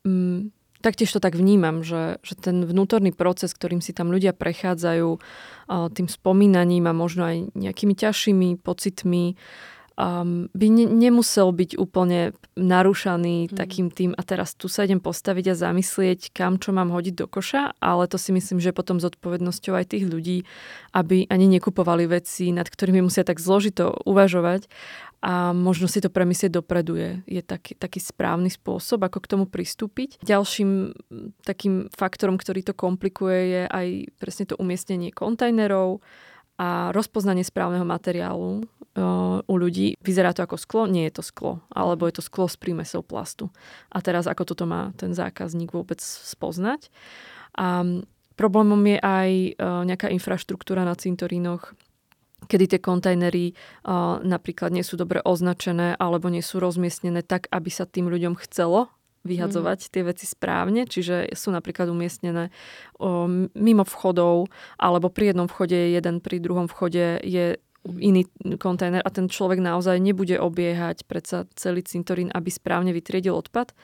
um, 0.03 0.49
taktiež 0.83 1.15
to 1.15 1.23
tak 1.23 1.39
vnímam, 1.39 1.79
že, 1.79 2.19
že 2.25 2.35
ten 2.35 2.67
vnútorný 2.67 3.15
proces, 3.15 3.55
ktorým 3.55 3.79
si 3.79 3.95
tam 3.95 4.11
ľudia 4.11 4.35
prechádzajú 4.35 5.09
tým 5.95 6.07
spomínaním 6.11 6.91
a 6.91 6.93
možno 6.93 7.23
aj 7.23 7.55
nejakými 7.55 7.95
ťažšími 7.95 8.59
pocitmi, 8.59 9.39
um, 9.97 10.49
by 10.53 10.67
ne, 10.69 10.85
nemusel 10.89 11.53
byť 11.53 11.77
úplne 11.77 12.33
narušaný 12.57 13.49
mm. 13.49 13.57
takým 13.57 13.87
tým 13.89 14.11
a 14.17 14.21
teraz 14.25 14.53
tu 14.57 14.69
sa 14.69 14.85
idem 14.85 15.01
postaviť 15.01 15.53
a 15.53 15.59
zamyslieť, 15.59 16.33
kam 16.33 16.57
čo 16.57 16.73
mám 16.73 16.89
hodiť 16.93 17.15
do 17.17 17.27
koša, 17.29 17.77
ale 17.81 18.09
to 18.09 18.17
si 18.17 18.33
myslím, 18.33 18.61
že 18.61 18.75
potom 18.75 19.01
zodpovednosťou 19.01 19.73
aj 19.77 19.95
tých 19.97 20.05
ľudí, 20.05 20.45
aby 20.93 21.29
ani 21.29 21.49
nekupovali 21.57 22.09
veci, 22.09 22.49
nad 22.53 22.65
ktorými 22.69 23.05
musia 23.05 23.25
tak 23.25 23.41
zložito 23.41 23.93
uvažovať 24.05 24.69
a 25.23 25.55
možno 25.55 25.87
si 25.87 26.03
to 26.03 26.11
premyslieť 26.11 26.59
dopredu 26.59 26.99
je, 26.99 27.11
je 27.39 27.41
taký, 27.41 27.79
taký 27.79 28.03
správny 28.03 28.51
spôsob, 28.51 29.07
ako 29.07 29.23
k 29.23 29.29
tomu 29.31 29.45
pristúpiť. 29.47 30.19
Ďalším 30.19 30.91
takým 31.47 31.87
faktorom, 31.95 32.35
ktorý 32.35 32.59
to 32.59 32.75
komplikuje, 32.75 33.39
je 33.55 33.63
aj 33.71 33.87
presne 34.19 34.51
to 34.51 34.59
umiestnenie 34.59 35.15
kontajnerov 35.15 36.03
a 36.59 36.91
rozpoznanie 36.91 37.47
správneho 37.47 37.87
materiálu 37.87 38.67
u 38.93 39.55
ľudí. 39.57 39.97
Vyzerá 40.05 40.37
to 40.37 40.45
ako 40.45 40.57
sklo? 40.61 40.85
Nie 40.85 41.09
je 41.09 41.17
to 41.17 41.23
sklo. 41.25 41.65
Alebo 41.73 42.05
je 42.05 42.21
to 42.21 42.23
sklo 42.23 42.45
s 42.45 42.53
prímesou 42.53 43.01
plastu. 43.01 43.49
A 43.89 44.05
teraz 44.05 44.29
ako 44.29 44.45
toto 44.45 44.69
má 44.69 44.93
ten 45.01 45.17
zákazník 45.17 45.73
vôbec 45.73 45.97
spoznať. 45.97 46.93
A 47.57 47.81
problémom 48.37 48.81
je 48.85 48.97
aj 49.01 49.29
uh, 49.57 49.81
nejaká 49.85 50.13
infraštruktúra 50.13 50.85
na 50.85 50.93
cintorínoch, 50.93 51.73
kedy 52.45 52.75
tie 52.75 52.79
kontajnery 52.81 53.53
uh, 53.53 54.21
napríklad 54.21 54.73
nie 54.73 54.85
sú 54.85 54.97
dobre 54.97 55.21
označené 55.25 55.97
alebo 55.97 56.29
nie 56.29 56.45
sú 56.45 56.61
rozmiestnené 56.61 57.25
tak, 57.25 57.49
aby 57.49 57.69
sa 57.73 57.89
tým 57.89 58.09
ľuďom 58.09 58.37
chcelo 58.45 58.93
vyhadzovať 59.23 59.79
mm. 59.79 59.89
tie 59.89 60.03
veci 60.03 60.25
správne, 60.27 60.83
čiže 60.83 61.31
sú 61.31 61.55
napríklad 61.55 61.87
umiestnené 61.87 62.51
o, 62.99 63.23
mimo 63.55 63.87
vchodov, 63.87 64.51
alebo 64.75 65.07
pri 65.07 65.31
jednom 65.31 65.47
vchode 65.47 65.79
je 65.79 65.95
jeden, 65.95 66.19
pri 66.19 66.43
druhom 66.43 66.67
vchode 66.67 67.23
je 67.23 67.55
iný 67.83 68.27
kontajner 68.57 69.03
a 69.03 69.09
ten 69.11 69.27
človek 69.27 69.59
naozaj 69.59 69.99
nebude 69.99 70.39
obiehať 70.39 71.03
predsa 71.03 71.45
celý 71.59 71.83
cintorín, 71.83 72.31
aby 72.31 72.47
správne 72.47 72.95
vytriedil 72.95 73.35
odpad. 73.35 73.75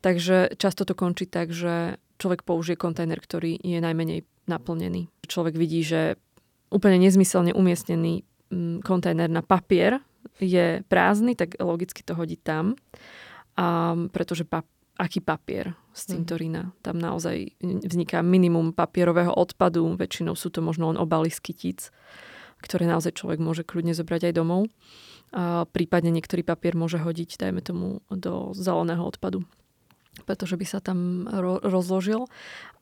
Takže 0.00 0.56
často 0.56 0.84
to 0.84 0.96
končí 0.96 1.28
tak, 1.28 1.52
že 1.52 2.00
človek 2.16 2.44
použije 2.44 2.76
kontajner, 2.76 3.20
ktorý 3.20 3.60
je 3.60 3.78
najmenej 3.80 4.24
naplnený. 4.48 5.08
Človek 5.24 5.56
vidí, 5.56 5.84
že 5.84 6.20
úplne 6.68 7.00
nezmyselne 7.00 7.52
umiestnený 7.56 8.24
mm, 8.52 8.84
kontajner 8.84 9.28
na 9.28 9.40
papier 9.40 10.00
je 10.40 10.80
prázdny, 10.88 11.36
tak 11.36 11.60
logicky 11.60 12.00
to 12.00 12.16
hodí 12.16 12.40
tam. 12.40 12.76
A, 13.54 13.94
pretože 14.10 14.44
pap- 14.48 14.68
aký 14.94 15.18
papier 15.18 15.74
z 15.90 16.00
mhm. 16.06 16.10
cintorína. 16.14 16.62
Tam 16.82 16.98
naozaj 16.98 17.58
vzniká 17.60 18.22
minimum 18.22 18.70
papierového 18.70 19.34
odpadu. 19.34 19.86
Väčšinou 19.98 20.38
sú 20.38 20.50
to 20.54 20.62
možno 20.62 20.94
len 20.94 20.98
obaly 20.98 21.30
z 21.30 21.40
kytíc, 21.42 21.80
ktoré 22.64 22.88
naozaj 22.88 23.20
človek 23.20 23.38
môže 23.44 23.62
kľudne 23.68 23.92
zobrať 23.92 24.32
aj 24.32 24.34
domov. 24.34 24.72
A 25.36 25.68
prípadne 25.68 26.08
niektorý 26.14 26.40
papier 26.40 26.72
môže 26.72 26.96
hodiť, 26.96 27.36
dajme 27.36 27.60
tomu, 27.60 28.00
do 28.08 28.56
zeleného 28.56 29.04
odpadu 29.04 29.44
pretože 30.22 30.54
by 30.54 30.62
sa 30.62 30.78
tam 30.78 31.26
ro- 31.26 31.58
rozložil. 31.58 32.30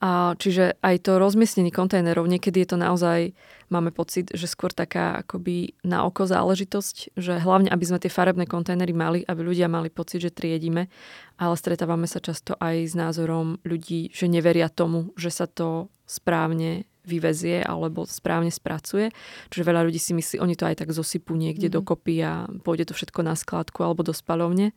A 0.05 0.37
čiže 0.37 0.77
aj 0.85 1.09
to 1.09 1.17
rozmiestnenie 1.17 1.73
kontajnerov, 1.73 2.29
niekedy 2.29 2.61
je 2.67 2.69
to 2.75 2.77
naozaj, 2.77 3.33
máme 3.73 3.89
pocit, 3.95 4.29
že 4.35 4.51
skôr 4.51 4.69
taká 4.69 5.25
akoby 5.25 5.73
na 5.81 6.05
oko 6.05 6.29
záležitosť, 6.29 7.17
že 7.17 7.41
hlavne, 7.41 7.73
aby 7.73 7.85
sme 7.87 8.03
tie 8.03 8.13
farebné 8.13 8.45
kontajnery 8.45 8.93
mali, 8.93 9.21
aby 9.25 9.41
ľudia 9.41 9.73
mali 9.73 9.89
pocit, 9.89 10.21
že 10.21 10.35
triedime, 10.35 10.93
ale 11.41 11.55
stretávame 11.57 12.05
sa 12.05 12.21
často 12.21 12.59
aj 12.61 12.93
s 12.93 12.95
názorom 12.99 13.63
ľudí, 13.65 14.13
že 14.13 14.29
neveria 14.29 14.69
tomu, 14.69 15.17
že 15.17 15.33
sa 15.33 15.49
to 15.49 15.89
správne 16.05 16.85
vyvezie 17.03 17.63
alebo 17.63 18.07
správne 18.07 18.51
spracuje. 18.55 19.11
Čiže 19.51 19.67
veľa 19.67 19.87
ľudí 19.87 19.99
si 19.99 20.15
myslí, 20.15 20.39
oni 20.39 20.55
to 20.55 20.67
aj 20.67 20.87
tak 20.87 20.91
zosypú 20.95 21.35
niekde 21.35 21.67
mm-hmm. 21.67 21.79
dokopy 21.83 22.15
a 22.23 22.47
pôjde 22.63 22.91
to 22.91 22.95
všetko 22.95 23.21
na 23.27 23.35
skladku 23.35 23.83
alebo 23.83 24.07
do 24.07 24.15
spalovne. 24.15 24.71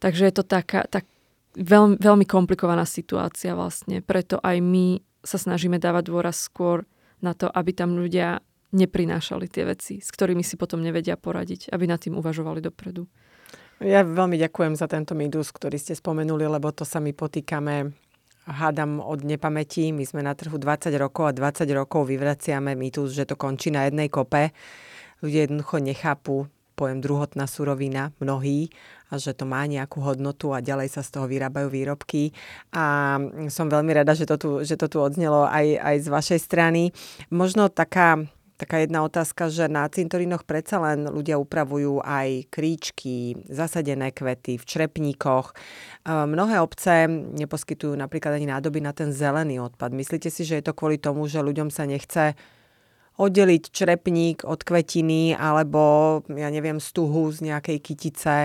Takže 0.00 0.28
je 0.28 0.34
to 0.36 0.44
taká, 0.44 0.88
tak, 0.88 1.04
veľmi, 1.56 2.00
veľmi 2.00 2.26
komplikovaná 2.28 2.84
situácia 2.86 3.56
vlastne. 3.56 4.00
Preto 4.04 4.38
aj 4.40 4.60
my 4.60 5.00
sa 5.20 5.36
snažíme 5.36 5.76
dávať 5.76 6.08
dôraz 6.08 6.36
skôr 6.40 6.88
na 7.20 7.36
to, 7.36 7.52
aby 7.52 7.76
tam 7.76 8.00
ľudia 8.00 8.40
neprinášali 8.70 9.50
tie 9.50 9.66
veci, 9.66 9.98
s 9.98 10.08
ktorými 10.14 10.46
si 10.46 10.54
potom 10.54 10.80
nevedia 10.80 11.18
poradiť, 11.18 11.74
aby 11.74 11.84
nad 11.90 12.00
tým 12.00 12.16
uvažovali 12.16 12.62
dopredu. 12.62 13.04
Ja 13.80 14.04
veľmi 14.04 14.36
ďakujem 14.36 14.76
za 14.76 14.86
tento 14.86 15.16
mýtus, 15.16 15.50
ktorý 15.56 15.80
ste 15.80 15.96
spomenuli, 15.96 16.44
lebo 16.44 16.68
to 16.70 16.84
sa 16.84 17.00
my 17.00 17.16
potýkame 17.16 17.92
hádam 18.50 18.98
od 18.98 19.22
nepamäti. 19.22 19.94
My 19.94 20.02
sme 20.02 20.26
na 20.26 20.34
trhu 20.34 20.58
20 20.58 20.90
rokov 20.98 21.30
a 21.30 21.32
20 21.32 21.70
rokov 21.70 22.10
vyvraciame 22.10 22.74
mýtus, 22.74 23.14
že 23.14 23.24
to 23.30 23.38
končí 23.38 23.70
na 23.70 23.86
jednej 23.86 24.10
kope. 24.10 24.50
Ľudia 25.22 25.46
jednoducho 25.46 25.78
nechápu 25.78 26.50
pojem 26.80 27.04
druhotná 27.04 27.44
surovina, 27.44 28.16
mnohí, 28.24 28.72
a 29.12 29.20
že 29.20 29.36
to 29.36 29.44
má 29.44 29.68
nejakú 29.68 30.00
hodnotu 30.00 30.56
a 30.56 30.64
ďalej 30.64 30.88
sa 30.88 31.04
z 31.04 31.12
toho 31.12 31.28
vyrábajú 31.28 31.68
výrobky. 31.68 32.32
A 32.72 33.18
som 33.52 33.68
veľmi 33.68 33.92
rada, 33.92 34.16
že 34.16 34.24
to 34.24 34.40
tu, 34.40 34.50
že 34.64 34.80
to 34.80 34.88
tu 34.88 34.96
odznelo 34.96 35.44
aj, 35.44 35.76
aj 35.76 35.96
z 36.00 36.08
vašej 36.08 36.40
strany. 36.40 36.82
Možno 37.28 37.68
taká 37.68 38.24
taká 38.60 38.84
jedna 38.84 39.00
otázka, 39.00 39.48
že 39.48 39.72
na 39.72 39.88
cintorínoch 39.88 40.44
predsa 40.44 40.76
len 40.84 41.08
ľudia 41.08 41.40
upravujú 41.40 42.04
aj 42.04 42.52
kríčky, 42.52 43.40
zasadené 43.48 44.12
kvety 44.12 44.60
v 44.60 44.64
črepníkoch. 44.68 45.46
E, 45.50 45.54
mnohé 46.12 46.60
obce 46.60 47.08
neposkytujú 47.08 47.96
napríklad 47.96 48.36
ani 48.36 48.52
nádoby 48.52 48.84
na 48.84 48.92
ten 48.92 49.16
zelený 49.16 49.64
odpad. 49.64 49.96
Myslíte 49.96 50.28
si, 50.28 50.44
že 50.44 50.60
je 50.60 50.64
to 50.68 50.76
kvôli 50.76 51.00
tomu, 51.00 51.24
že 51.24 51.40
ľuďom 51.40 51.72
sa 51.72 51.88
nechce 51.88 52.36
oddeliť 53.20 53.72
črepník 53.72 54.44
od 54.44 54.60
kvetiny 54.64 55.36
alebo, 55.36 56.20
ja 56.28 56.48
neviem, 56.48 56.80
stuhu 56.80 57.28
z 57.32 57.52
nejakej 57.52 57.78
kytice, 57.80 58.36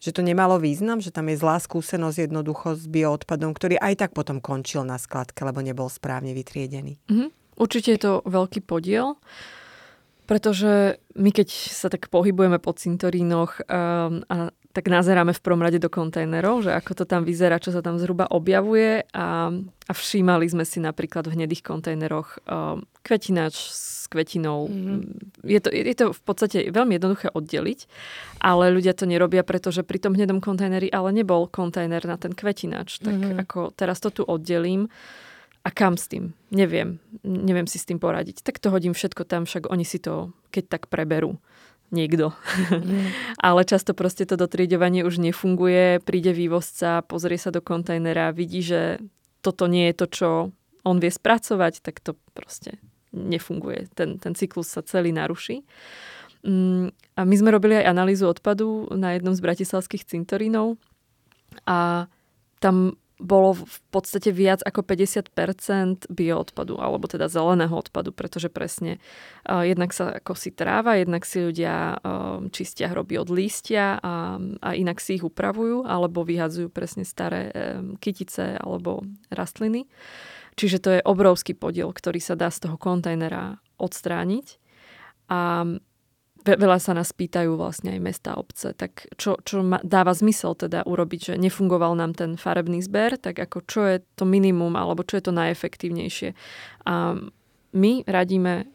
že 0.00 0.10
to 0.12 0.20
nemalo 0.20 0.60
význam, 0.60 1.00
že 1.00 1.12
tam 1.12 1.28
je 1.32 1.40
zlá 1.40 1.56
skúsenosť 1.60 2.28
jednoducho 2.28 2.76
s 2.76 2.84
bioodpadom, 2.88 3.52
ktorý 3.56 3.80
aj 3.80 4.06
tak 4.06 4.10
potom 4.12 4.40
končil 4.40 4.84
na 4.84 5.00
skladke, 5.00 5.40
lebo 5.44 5.64
nebol 5.64 5.88
správne 5.88 6.36
vytriedený. 6.36 7.00
Mm-hmm. 7.08 7.45
Určite 7.56 7.88
je 7.96 8.00
to 8.00 8.12
veľký 8.28 8.62
podiel. 8.64 9.16
Pretože 10.26 10.98
my 11.14 11.30
keď 11.30 11.48
sa 11.70 11.86
tak 11.86 12.10
pohybujeme 12.10 12.58
po 12.58 12.74
cintorínoch 12.74 13.62
um, 13.70 14.26
a 14.26 14.50
tak 14.74 14.92
nazeráme 14.92 15.32
v 15.32 15.40
prvom 15.40 15.64
rade 15.64 15.80
do 15.80 15.88
kontajnerov, 15.88 16.68
že 16.68 16.74
ako 16.74 16.92
to 16.92 17.04
tam 17.08 17.24
vyzerá, 17.24 17.56
čo 17.56 17.72
sa 17.72 17.80
tam 17.80 17.96
zhruba 17.96 18.28
objavuje 18.28 19.08
a, 19.16 19.48
a 19.88 19.92
všímali 19.94 20.44
sme 20.50 20.68
si 20.68 20.84
napríklad 20.84 21.30
v 21.30 21.40
hnedých 21.40 21.64
kontajneroch 21.64 22.44
um, 22.44 22.84
kvetinač 23.00 23.56
s 23.56 24.04
kvetinou. 24.12 24.68
Mm-hmm. 24.68 25.48
Je, 25.48 25.60
to, 25.64 25.68
je 25.72 25.94
to 25.96 26.06
v 26.12 26.22
podstate 26.26 26.58
veľmi 26.68 27.00
jednoduché 27.00 27.32
oddeliť, 27.32 27.80
ale 28.44 28.68
ľudia 28.74 28.92
to 28.92 29.08
nerobia, 29.08 29.46
pretože 29.46 29.80
pri 29.80 29.96
tom 29.96 30.12
hnedom 30.12 30.44
kontajneri 30.44 30.92
ale 30.92 31.14
nebol 31.14 31.48
kontajner 31.48 32.04
na 32.04 32.20
ten 32.20 32.36
kvetinač. 32.36 33.00
Tak 33.00 33.16
mm-hmm. 33.16 33.42
ako 33.48 33.72
teraz 33.72 34.02
to 34.04 34.12
tu 34.12 34.22
oddelím 34.28 34.92
a 35.66 35.68
kam 35.74 35.98
s 35.98 36.06
tým? 36.06 36.30
Neviem. 36.54 37.02
Neviem 37.26 37.66
si 37.66 37.82
s 37.82 37.88
tým 37.90 37.98
poradiť. 37.98 38.46
Tak 38.46 38.62
to 38.62 38.70
hodím 38.70 38.94
všetko 38.94 39.26
tam, 39.26 39.50
však 39.50 39.66
oni 39.66 39.82
si 39.82 39.98
to 39.98 40.30
keď 40.54 40.64
tak 40.78 40.82
preberú 40.86 41.42
niekto. 41.90 42.30
Mm. 42.70 43.10
Ale 43.46 43.66
často 43.66 43.92
proste 43.92 44.22
to 44.24 44.38
dotriedovanie 44.38 45.02
už 45.02 45.18
nefunguje, 45.18 46.00
príde 46.06 46.30
vývozca, 46.30 47.02
pozrie 47.02 47.36
sa 47.36 47.50
do 47.50 47.58
kontajnera, 47.58 48.30
vidí, 48.30 48.62
že 48.62 49.02
toto 49.42 49.66
nie 49.66 49.90
je 49.90 49.94
to, 49.98 50.06
čo 50.06 50.28
on 50.86 50.96
vie 51.02 51.10
spracovať, 51.10 51.82
tak 51.82 51.98
to 51.98 52.14
proste 52.30 52.78
nefunguje. 53.10 53.90
Ten, 53.98 54.22
ten 54.22 54.38
cyklus 54.38 54.70
sa 54.70 54.86
celý 54.86 55.10
naruší. 55.10 55.66
Mm, 56.46 56.94
a 57.18 57.20
my 57.26 57.34
sme 57.34 57.50
robili 57.50 57.74
aj 57.74 57.90
analýzu 57.90 58.30
odpadu 58.30 58.86
na 58.94 59.18
jednom 59.18 59.34
z 59.34 59.42
bratislavských 59.42 60.06
cintorínov 60.06 60.78
a 61.66 62.06
tam 62.62 62.98
bolo 63.16 63.56
v 63.56 63.78
podstate 63.88 64.28
viac 64.28 64.60
ako 64.60 64.84
50% 64.84 66.12
bioodpadu, 66.12 66.76
alebo 66.76 67.08
teda 67.08 67.32
zeleného 67.32 67.72
odpadu, 67.72 68.12
pretože 68.12 68.52
presne 68.52 69.00
uh, 69.48 69.64
jednak 69.64 69.96
sa 69.96 70.20
kosí 70.20 70.52
tráva, 70.52 71.00
jednak 71.00 71.24
si 71.24 71.40
ľudia 71.40 71.96
uh, 71.96 72.44
čistia 72.52 72.92
hroby 72.92 73.16
od 73.16 73.32
lístia 73.32 73.96
a, 73.96 74.36
a 74.36 74.68
inak 74.76 75.00
si 75.00 75.16
ich 75.16 75.24
upravujú, 75.24 75.88
alebo 75.88 76.28
vyhadzujú 76.28 76.68
presne 76.68 77.08
staré 77.08 77.48
um, 77.52 77.96
kytice 77.96 78.60
alebo 78.60 79.00
rastliny. 79.32 79.88
Čiže 80.56 80.78
to 80.80 80.90
je 81.00 81.00
obrovský 81.04 81.52
podiel, 81.56 81.92
ktorý 81.92 82.20
sa 82.20 82.36
dá 82.36 82.52
z 82.52 82.68
toho 82.68 82.76
kontajnera 82.76 83.60
odstrániť. 83.76 84.60
A 85.28 85.64
veľa 86.46 86.78
sa 86.78 86.94
nás 86.94 87.10
pýtajú 87.10 87.58
vlastne 87.58 87.98
aj 87.98 88.00
mesta 88.00 88.30
obce, 88.38 88.70
tak 88.78 89.10
čo, 89.18 89.34
čo 89.42 89.66
ma, 89.66 89.82
dáva 89.82 90.14
zmysel 90.14 90.54
teda 90.54 90.86
urobiť, 90.86 91.34
že 91.34 91.34
nefungoval 91.34 91.98
nám 91.98 92.14
ten 92.14 92.38
farebný 92.38 92.78
zber, 92.86 93.18
tak 93.18 93.42
ako 93.42 93.58
čo 93.66 93.80
je 93.82 93.96
to 94.14 94.22
minimum 94.22 94.78
alebo 94.78 95.02
čo 95.02 95.18
je 95.18 95.24
to 95.26 95.32
najefektívnejšie. 95.34 96.38
A 96.86 97.18
my 97.74 97.92
radíme 98.06 98.70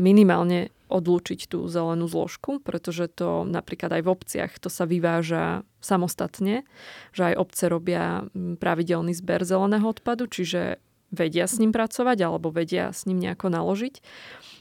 minimálne 0.00 0.72
odlúčiť 0.90 1.46
tú 1.46 1.70
zelenú 1.70 2.10
zložku, 2.10 2.58
pretože 2.58 3.06
to 3.12 3.46
napríklad 3.46 3.94
aj 3.94 4.02
v 4.02 4.10
obciach 4.10 4.52
to 4.58 4.66
sa 4.66 4.88
vyváža 4.88 5.62
samostatne, 5.78 6.66
že 7.14 7.30
aj 7.30 7.38
obce 7.38 7.64
robia 7.70 8.26
pravidelný 8.34 9.14
zber 9.14 9.46
zeleného 9.46 9.86
odpadu, 9.86 10.26
čiže 10.26 10.82
vedia 11.14 11.46
s 11.46 11.62
ním 11.62 11.70
pracovať 11.70 12.18
alebo 12.26 12.50
vedia 12.50 12.90
s 12.90 13.06
ním 13.06 13.22
nejako 13.22 13.50
naložiť. 13.54 14.02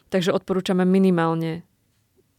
Takže 0.10 0.34
odporúčame 0.34 0.86
minimálne 0.86 1.66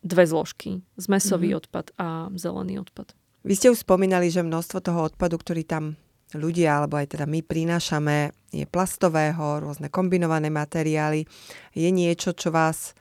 dve 0.00 0.25
zložky. 0.26 0.80
Zmesový 0.97 1.52
mm-hmm. 1.52 1.61
odpad 1.64 1.87
a 2.00 2.07
zelený 2.37 2.80
odpad. 2.85 3.12
Vy 3.40 3.54
ste 3.57 3.73
už 3.73 3.85
spomínali, 3.85 4.28
že 4.28 4.45
množstvo 4.45 4.78
toho 4.85 5.00
odpadu, 5.09 5.40
ktorý 5.40 5.64
tam 5.64 5.97
ľudia, 6.37 6.83
alebo 6.83 7.00
aj 7.00 7.16
teda 7.16 7.26
my 7.26 7.40
prinášame, 7.42 8.37
je 8.52 8.66
plastového, 8.69 9.64
rôzne 9.64 9.88
kombinované 9.88 10.52
materiály. 10.52 11.26
Je 11.75 11.90
niečo, 11.90 12.37
čo 12.37 12.52
vás 12.52 12.92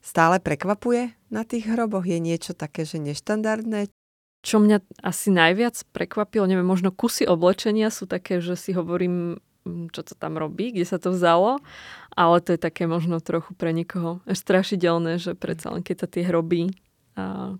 stále 0.00 0.40
prekvapuje 0.40 1.12
na 1.28 1.44
tých 1.44 1.68
hroboch? 1.68 2.06
Je 2.06 2.22
niečo 2.22 2.56
také, 2.56 2.86
že 2.88 3.02
neštandardné? 3.02 3.92
Čo 4.40 4.56
mňa 4.56 5.04
asi 5.04 5.28
najviac 5.28 5.84
prekvapilo, 5.92 6.48
neviem, 6.48 6.64
možno 6.64 6.88
kusy 6.88 7.28
oblečenia 7.28 7.92
sú 7.92 8.08
také, 8.08 8.40
že 8.40 8.56
si 8.56 8.72
hovorím, 8.72 9.36
čo 9.66 10.00
to 10.00 10.16
tam 10.16 10.40
robí, 10.40 10.72
kde 10.72 10.86
sa 10.88 10.96
to 10.96 11.12
vzalo, 11.12 11.60
ale 12.16 12.36
to 12.40 12.56
je 12.56 12.60
také 12.60 12.88
možno 12.88 13.20
trochu 13.20 13.52
pre 13.54 13.76
niekoho 13.76 14.24
strašidelné, 14.24 15.20
že 15.20 15.36
predsa 15.36 15.72
len 15.72 15.84
keď 15.84 15.96
sa 16.04 16.08
tie 16.08 16.24
hroby 16.24 16.72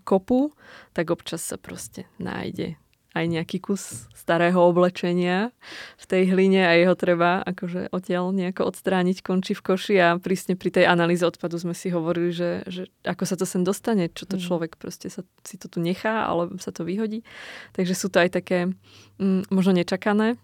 kopu, 0.03 0.55
tak 0.97 1.13
občas 1.13 1.45
sa 1.45 1.59
proste 1.59 2.09
nájde 2.17 2.81
aj 3.11 3.25
nejaký 3.27 3.59
kus 3.59 4.07
starého 4.15 4.55
oblečenia 4.55 5.51
v 5.99 6.05
tej 6.07 6.31
hline 6.31 6.63
a 6.63 6.71
jeho 6.79 6.95
treba 6.95 7.43
akože 7.43 7.91
odtiaľ 7.91 8.31
nejako 8.31 8.71
odstrániť 8.71 9.19
končí 9.19 9.51
v 9.51 9.65
koši 9.67 9.95
a 9.99 10.15
prísne 10.15 10.55
pri 10.55 10.71
tej 10.71 10.85
analýze 10.87 11.19
odpadu 11.27 11.59
sme 11.59 11.75
si 11.75 11.91
hovorili, 11.91 12.31
že, 12.31 12.63
že 12.71 12.87
ako 13.03 13.23
sa 13.27 13.35
to 13.35 13.43
sem 13.43 13.67
dostane, 13.67 14.07
čo 14.15 14.23
to 14.23 14.39
mhm. 14.39 14.43
človek 14.47 14.71
proste 14.79 15.11
sa, 15.11 15.27
si 15.43 15.59
to 15.59 15.67
tu 15.67 15.83
nechá, 15.83 16.23
alebo 16.23 16.55
sa 16.63 16.71
to 16.71 16.87
vyhodí. 16.87 17.27
Takže 17.75 17.93
sú 17.99 18.07
to 18.07 18.23
aj 18.23 18.31
také 18.31 18.71
mm, 19.19 19.51
možno 19.51 19.75
nečakané 19.75 20.39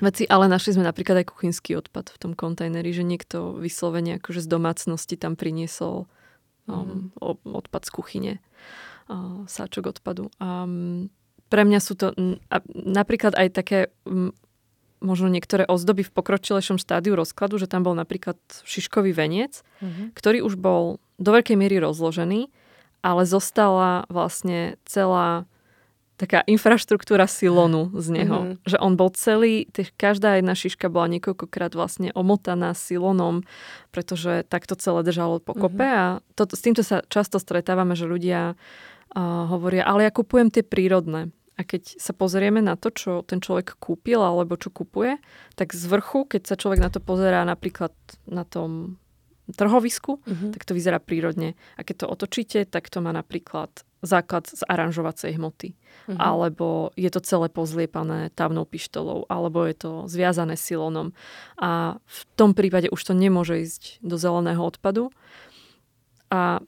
veci, 0.00 0.24
ale 0.24 0.48
našli 0.48 0.78
sme 0.78 0.88
napríklad 0.88 1.20
aj 1.20 1.30
kuchynský 1.34 1.76
odpad 1.76 2.14
v 2.14 2.20
tom 2.20 2.32
kontajneri, 2.32 2.94
že 2.94 3.04
niekto 3.04 3.58
vyslovene 3.58 4.16
akože 4.16 4.40
z 4.40 4.48
domácnosti 4.48 5.20
tam 5.20 5.36
priniesol 5.36 6.08
um, 6.70 7.12
mm. 7.20 7.44
odpad 7.44 7.82
z 7.84 7.90
kuchyne, 7.92 8.32
uh, 9.12 9.44
sáčok 9.44 9.98
odpadu. 9.98 10.32
Um, 10.40 11.12
pre 11.52 11.68
mňa 11.68 11.80
sú 11.84 11.92
to 12.00 12.16
a 12.48 12.56
napríklad 12.72 13.36
aj 13.36 13.48
také 13.52 13.78
možno 15.02 15.28
niektoré 15.28 15.66
ozdoby 15.68 16.06
v 16.06 16.14
pokročilejšom 16.14 16.80
štádiu 16.80 17.18
rozkladu, 17.18 17.60
že 17.60 17.68
tam 17.68 17.84
bol 17.84 17.92
napríklad 17.92 18.38
šiškový 18.64 19.12
veniec, 19.12 19.60
mm-hmm. 19.82 20.16
ktorý 20.16 20.40
už 20.46 20.56
bol 20.56 21.02
do 21.20 21.30
veľkej 21.34 21.58
miery 21.58 21.82
rozložený, 21.82 22.48
ale 23.02 23.22
zostala 23.26 24.06
vlastne 24.08 24.78
celá 24.86 25.44
taká 26.22 26.46
infraštruktúra 26.46 27.26
silonu 27.26 27.90
z 27.98 28.22
neho. 28.22 28.38
Mm-hmm. 28.46 28.70
Že 28.70 28.78
on 28.78 28.92
bol 28.94 29.10
celý, 29.10 29.66
každá 29.98 30.38
jedna 30.38 30.54
šiška 30.54 30.86
bola 30.86 31.10
niekoľkokrát 31.18 31.74
vlastne 31.74 32.14
omotaná 32.14 32.78
silonom, 32.78 33.42
pretože 33.90 34.46
takto 34.46 34.78
celé 34.78 35.02
držalo 35.02 35.42
pokope 35.42 35.82
mm-hmm. 35.82 36.22
a 36.22 36.22
to, 36.38 36.46
s 36.46 36.62
týmto 36.62 36.86
sa 36.86 37.02
často 37.10 37.42
stretávame, 37.42 37.98
že 37.98 38.06
ľudia 38.06 38.54
uh, 38.54 39.50
hovoria, 39.50 39.82
ale 39.82 40.06
ja 40.06 40.14
kupujem 40.14 40.54
tie 40.54 40.62
prírodné. 40.62 41.34
A 41.58 41.66
keď 41.66 41.98
sa 41.98 42.14
pozrieme 42.14 42.62
na 42.62 42.78
to, 42.78 42.94
čo 42.94 43.26
ten 43.26 43.42
človek 43.42 43.76
kúpil 43.82 44.22
alebo 44.22 44.54
čo 44.54 44.70
kupuje, 44.70 45.18
tak 45.58 45.74
z 45.74 45.84
vrchu, 45.90 46.24
keď 46.24 46.48
sa 46.48 46.54
človek 46.54 46.80
na 46.80 46.88
to 46.88 47.02
pozerá 47.02 47.42
napríklad 47.42 47.92
na 48.24 48.46
tom 48.46 48.96
trhovisku, 49.52 50.22
uh-huh. 50.22 50.54
tak 50.54 50.64
to 50.64 50.72
vyzerá 50.72 50.96
prírodne. 50.96 51.58
A 51.76 51.84
keď 51.84 52.06
to 52.06 52.06
otočíte, 52.08 52.64
tak 52.64 52.88
to 52.88 53.04
má 53.04 53.12
napríklad 53.12 53.68
základ 54.02 54.50
z 54.50 54.66
aranžovacej 54.66 55.38
hmoty. 55.38 55.78
Uh-huh. 56.10 56.18
Alebo 56.18 56.90
je 56.98 57.08
to 57.08 57.22
celé 57.22 57.46
pozliepané 57.46 58.34
távnou 58.34 58.66
pištolou, 58.66 59.30
alebo 59.30 59.62
je 59.64 59.74
to 59.78 59.90
zviazané 60.10 60.58
silonom. 60.58 61.14
A 61.62 62.02
v 62.02 62.20
tom 62.34 62.52
prípade 62.52 62.90
už 62.90 63.00
to 63.00 63.14
nemôže 63.14 63.62
ísť 63.62 63.82
do 64.02 64.18
zeleného 64.18 64.60
odpadu. 64.60 65.14
A 66.34 66.60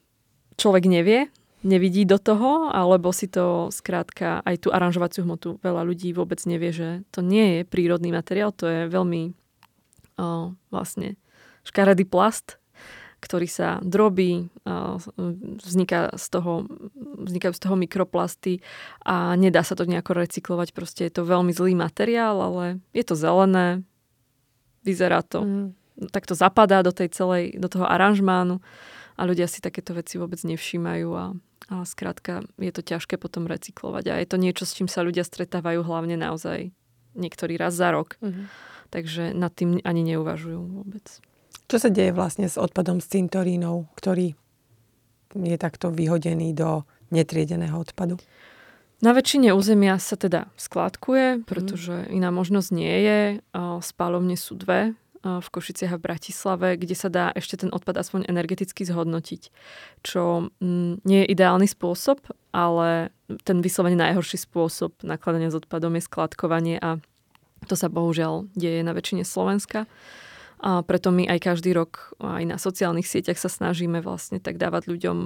človek 0.54 0.86
nevie, 0.86 1.28
nevidí 1.64 2.04
do 2.06 2.20
toho, 2.20 2.70
alebo 2.70 3.10
si 3.10 3.26
to 3.26 3.72
skrátka 3.74 4.44
aj 4.44 4.62
tú 4.62 4.68
aranžovaciu 4.70 5.24
hmotu 5.24 5.58
veľa 5.64 5.82
ľudí 5.82 6.12
vôbec 6.12 6.38
nevie, 6.44 6.70
že 6.70 6.88
to 7.10 7.24
nie 7.24 7.60
je 7.60 7.60
prírodný 7.66 8.12
materiál, 8.12 8.52
to 8.52 8.68
je 8.68 8.80
veľmi 8.92 9.32
o, 10.20 10.52
vlastne 10.68 11.16
škaredý 11.64 12.04
plast, 12.04 12.60
ktorý 13.24 13.48
sa 13.48 13.80
drobí, 13.80 14.52
vzniká 15.64 16.12
z 16.12 16.26
toho, 16.28 16.68
vznikajú 17.24 17.52
z 17.56 17.62
toho 17.64 17.74
mikroplasty 17.80 18.60
a 19.00 19.32
nedá 19.40 19.64
sa 19.64 19.72
to 19.72 19.88
nejako 19.88 20.12
recyklovať. 20.12 20.76
Proste 20.76 21.08
je 21.08 21.12
to 21.16 21.24
veľmi 21.24 21.56
zlý 21.56 21.72
materiál, 21.72 22.36
ale 22.44 22.84
je 22.92 23.04
to 23.08 23.16
zelené, 23.16 23.80
vyzerá 24.84 25.24
to, 25.24 25.40
mm. 25.40 25.68
tak 26.12 26.28
to 26.28 26.36
zapadá 26.36 26.84
do 26.84 26.92
tej 26.92 27.08
celej, 27.16 27.56
do 27.56 27.72
toho 27.72 27.88
aranžmánu 27.88 28.60
a 29.16 29.20
ľudia 29.24 29.48
si 29.48 29.64
takéto 29.64 29.96
veci 29.96 30.20
vôbec 30.20 30.38
nevšímajú 30.44 31.10
a 31.16 31.32
a 31.72 31.80
skrátka 31.88 32.44
je 32.60 32.72
to 32.76 32.84
ťažké 32.84 33.16
potom 33.16 33.48
recyklovať. 33.48 34.04
A 34.12 34.20
je 34.20 34.28
to 34.28 34.36
niečo, 34.36 34.68
s 34.68 34.76
čím 34.76 34.84
sa 34.84 35.00
ľudia 35.00 35.24
stretávajú 35.24 35.80
hlavne 35.80 36.20
naozaj 36.20 36.76
niektorý 37.16 37.56
raz 37.56 37.72
za 37.72 37.88
rok. 37.88 38.20
Mm-hmm. 38.20 38.46
Takže 38.92 39.32
nad 39.32 39.52
tým 39.56 39.80
ani 39.80 40.02
neuvažujú 40.14 40.60
vôbec. 40.60 41.04
Čo 41.64 41.76
sa 41.80 41.88
deje 41.88 42.12
vlastne 42.12 42.46
s 42.46 42.60
odpadom 42.60 43.00
z 43.00 43.20
cintorínov, 43.20 43.88
ktorý 43.96 44.36
je 45.34 45.56
takto 45.56 45.90
vyhodený 45.90 46.54
do 46.54 46.84
netriedeného 47.10 47.74
odpadu? 47.74 48.20
Na 49.02 49.12
väčšine 49.12 49.52
územia 49.52 50.00
sa 50.00 50.16
teda 50.16 50.48
skládkuje, 50.56 51.44
pretože 51.44 52.08
iná 52.08 52.32
možnosť 52.32 52.68
nie 52.72 52.94
je. 53.04 53.20
Spálovne 53.84 54.38
sú 54.38 54.56
dve 54.56 54.96
v 55.24 55.48
Košiciach 55.48 55.96
a 55.96 55.98
v 56.00 56.04
Bratislave, 56.04 56.68
kde 56.76 56.92
sa 56.92 57.08
dá 57.08 57.32
ešte 57.32 57.64
ten 57.64 57.72
odpad 57.72 57.96
aspoň 57.96 58.28
energeticky 58.28 58.84
zhodnotiť, 58.84 59.48
čo 60.04 60.52
mm, 60.60 61.00
nie 61.00 61.24
je 61.24 61.30
ideálny 61.32 61.64
spôsob, 61.64 62.20
ale 62.52 63.08
ten 63.48 63.64
vyslovene 63.64 63.96
najhorší 63.96 64.36
spôsob 64.36 65.00
nakladania 65.00 65.48
s 65.48 65.56
odpadom 65.56 65.96
je 65.96 66.04
skladkovanie 66.04 66.76
a 66.76 67.00
to 67.64 67.72
sa 67.72 67.88
bohužiaľ 67.88 68.52
deje 68.52 68.84
na 68.84 68.92
väčšine 68.92 69.24
Slovenska. 69.24 69.88
A 70.64 70.80
preto 70.80 71.12
my 71.12 71.28
aj 71.28 71.44
každý 71.44 71.76
rok 71.76 72.16
aj 72.24 72.44
na 72.48 72.56
sociálnych 72.56 73.04
sieťach 73.04 73.36
sa 73.36 73.52
snažíme 73.52 74.00
vlastne 74.00 74.40
tak 74.40 74.56
dávať 74.56 74.88
ľuďom 74.88 75.18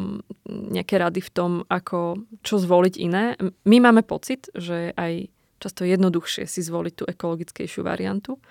nejaké 0.74 0.98
rady 0.98 1.22
v 1.22 1.30
tom, 1.30 1.52
ako 1.70 2.26
čo 2.42 2.58
zvoliť 2.58 2.94
iné. 2.98 3.38
My 3.62 3.78
máme 3.78 4.02
pocit, 4.02 4.50
že 4.58 4.90
aj 4.98 5.30
často 5.62 5.86
jednoduchšie 5.86 6.42
si 6.50 6.58
zvoliť 6.58 6.94
tú 6.98 7.04
ekologickejšiu 7.06 7.86
variantu. 7.86 8.42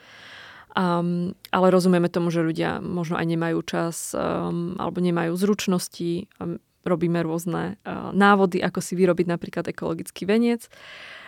Um, 0.78 1.34
ale 1.52 1.74
rozumieme 1.74 2.08
tomu, 2.08 2.30
že 2.30 2.46
ľudia 2.46 2.80
možno 2.80 3.18
aj 3.20 3.26
nemajú 3.26 3.60
čas 3.66 4.14
um, 4.14 4.78
alebo 4.80 5.04
nemajú 5.04 5.34
zručnosti. 5.36 6.30
Um, 6.40 6.62
robíme 6.88 7.20
rôzne 7.20 7.82
uh, 7.84 8.14
návody, 8.16 8.64
ako 8.64 8.80
si 8.80 8.96
vyrobiť 8.96 9.28
napríklad 9.28 9.66
ekologický 9.68 10.24
veniec. 10.24 10.72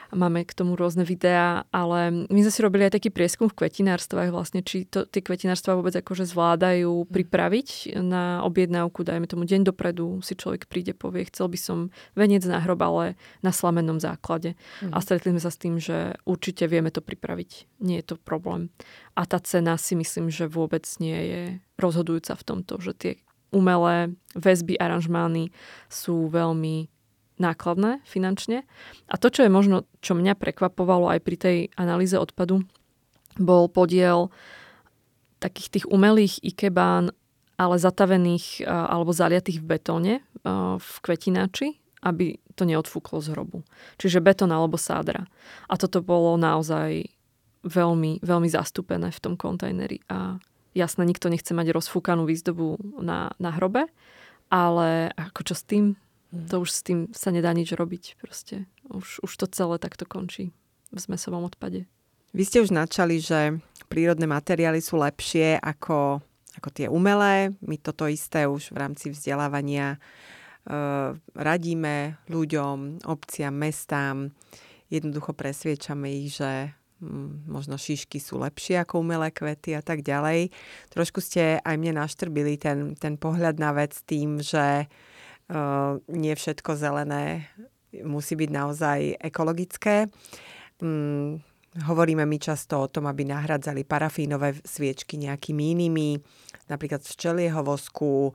Máme 0.10 0.42
k 0.46 0.58
tomu 0.58 0.74
rôzne 0.74 1.06
videá, 1.06 1.70
ale 1.70 2.26
my 2.28 2.40
sme 2.42 2.52
si 2.54 2.60
robili 2.66 2.90
aj 2.90 2.98
taký 2.98 3.10
prieskum 3.14 3.46
v 3.46 3.66
kvetinárstvách 3.66 4.34
vlastne, 4.34 4.66
či 4.66 4.90
to, 4.90 5.06
tie 5.06 5.22
kvetinárstva 5.22 5.78
vôbec 5.78 5.94
akože 5.94 6.26
zvládajú 6.26 7.06
mhm. 7.06 7.08
pripraviť 7.10 8.00
na 8.02 8.42
objednávku, 8.46 9.06
dajme 9.06 9.30
tomu 9.30 9.46
deň 9.46 9.70
dopredu, 9.70 10.22
si 10.26 10.34
človek 10.34 10.66
príde, 10.66 10.98
povie, 10.98 11.30
chcel 11.30 11.48
by 11.50 11.60
som 11.60 11.78
veniec 12.18 12.42
na 12.46 12.62
hrob, 12.62 12.82
ale 12.82 13.20
na 13.46 13.54
slamennom 13.54 14.02
základe. 14.02 14.58
Mm. 14.82 14.92
A 14.96 14.98
stretli 15.04 15.32
sme 15.36 15.42
sa 15.44 15.52
s 15.52 15.62
tým, 15.62 15.78
že 15.78 16.18
určite 16.24 16.66
vieme 16.66 16.90
to 16.90 17.04
pripraviť. 17.04 17.82
Nie 17.84 18.02
je 18.02 18.14
to 18.14 18.16
problém. 18.18 18.74
A 19.14 19.28
tá 19.28 19.38
cena 19.40 19.76
si 19.76 19.94
myslím, 19.96 20.32
že 20.32 20.50
vôbec 20.50 20.86
nie 20.98 21.18
je 21.18 21.42
rozhodujúca 21.80 22.36
v 22.36 22.46
tomto, 22.46 22.80
že 22.80 22.94
tie 22.96 23.14
umelé 23.50 24.14
väzby, 24.38 24.78
aranžmány 24.78 25.50
sú 25.90 26.30
veľmi 26.30 26.90
nákladné 27.40 28.04
finančne. 28.04 28.68
A 29.08 29.16
to, 29.16 29.32
čo 29.32 29.48
je 29.48 29.52
možno, 29.52 29.88
čo 30.04 30.14
mňa 30.14 30.36
prekvapovalo 30.36 31.10
aj 31.16 31.20
pri 31.24 31.36
tej 31.40 31.58
analýze 31.80 32.14
odpadu, 32.20 32.68
bol 33.40 33.72
podiel 33.72 34.28
takých 35.40 35.80
tých 35.80 35.86
umelých 35.88 36.44
ikebán, 36.44 37.16
ale 37.56 37.76
zatavených 37.80 38.68
alebo 38.68 39.16
zaliatých 39.16 39.64
v 39.64 39.66
betóne 39.68 40.14
v 40.80 40.96
kvetináči, 41.04 41.80
aby 42.04 42.40
to 42.56 42.64
neodfúklo 42.64 43.20
z 43.24 43.36
hrobu. 43.36 43.64
Čiže 44.00 44.24
betón 44.24 44.52
alebo 44.52 44.80
sádra. 44.80 45.28
A 45.68 45.76
toto 45.76 46.00
bolo 46.04 46.36
naozaj 46.40 47.08
veľmi, 47.64 48.24
veľmi 48.24 48.48
zastúpené 48.48 49.12
v 49.12 49.20
tom 49.20 49.36
kontajneri. 49.36 50.00
A 50.08 50.40
jasné, 50.72 51.04
nikto 51.04 51.28
nechce 51.28 51.52
mať 51.52 51.76
rozfúkanú 51.76 52.24
výzdobu 52.24 52.80
na, 53.04 53.36
na 53.36 53.52
hrobe, 53.56 53.88
ale 54.48 55.12
ako 55.20 55.52
čo 55.52 55.56
s 55.56 55.64
tým? 55.68 56.00
To 56.30 56.62
už 56.62 56.70
s 56.70 56.82
tým 56.86 57.10
sa 57.10 57.34
nedá 57.34 57.50
nič 57.54 57.74
robiť. 57.74 58.22
Proste. 58.22 58.70
Už, 58.86 59.22
už 59.26 59.32
to 59.34 59.46
celé 59.50 59.82
takto 59.82 60.06
končí 60.06 60.54
v 60.94 60.98
zmesovom 60.98 61.46
odpade. 61.46 61.90
Vy 62.34 62.44
ste 62.46 62.62
už 62.62 62.70
načali, 62.70 63.18
že 63.18 63.58
prírodné 63.90 64.30
materiály 64.30 64.82
sú 64.82 65.02
lepšie 65.02 65.58
ako 65.58 66.22
ako 66.60 66.70
tie 66.76 66.88
umelé. 66.92 67.56
My 67.64 67.80
toto 67.80 68.10
isté 68.10 68.44
už 68.44 68.76
v 68.76 68.78
rámci 68.84 69.08
vzdelávania 69.14 69.96
e, 69.96 69.98
radíme 71.38 72.20
ľuďom, 72.28 73.08
obciam, 73.08 73.56
mestám. 73.56 74.36
Jednoducho 74.92 75.32
presviečame 75.32 76.12
ich, 76.12 76.36
že 76.36 76.76
hm, 77.00 77.48
možno 77.48 77.80
šišky 77.80 78.20
sú 78.20 78.44
lepšie 78.44 78.84
ako 78.84 79.00
umelé 79.00 79.32
kvety 79.32 79.78
a 79.78 79.80
tak 79.80 80.04
ďalej. 80.04 80.52
Trošku 80.92 81.24
ste 81.24 81.64
aj 81.64 81.76
mne 81.80 82.04
naštrbili 82.04 82.60
ten, 82.60 82.98
ten 83.00 83.16
pohľad 83.16 83.56
na 83.56 83.72
vec 83.72 83.96
tým, 84.04 84.44
že 84.44 84.84
uh, 84.84 85.19
nie 86.10 86.34
všetko 86.38 86.78
zelené 86.78 87.50
musí 88.06 88.38
byť 88.38 88.50
naozaj 88.54 89.00
ekologické. 89.18 90.06
Um, 90.78 91.42
Hovoríme 91.70 92.26
my 92.26 92.42
často 92.42 92.82
o 92.82 92.90
tom, 92.90 93.06
aby 93.06 93.30
nahradzali 93.30 93.86
parafínové 93.86 94.58
sviečky 94.66 95.22
nejakými 95.22 95.78
inými, 95.78 96.18
napríklad 96.66 97.06
z 97.06 97.14
včelieho 97.14 97.62
vosku, 97.62 98.34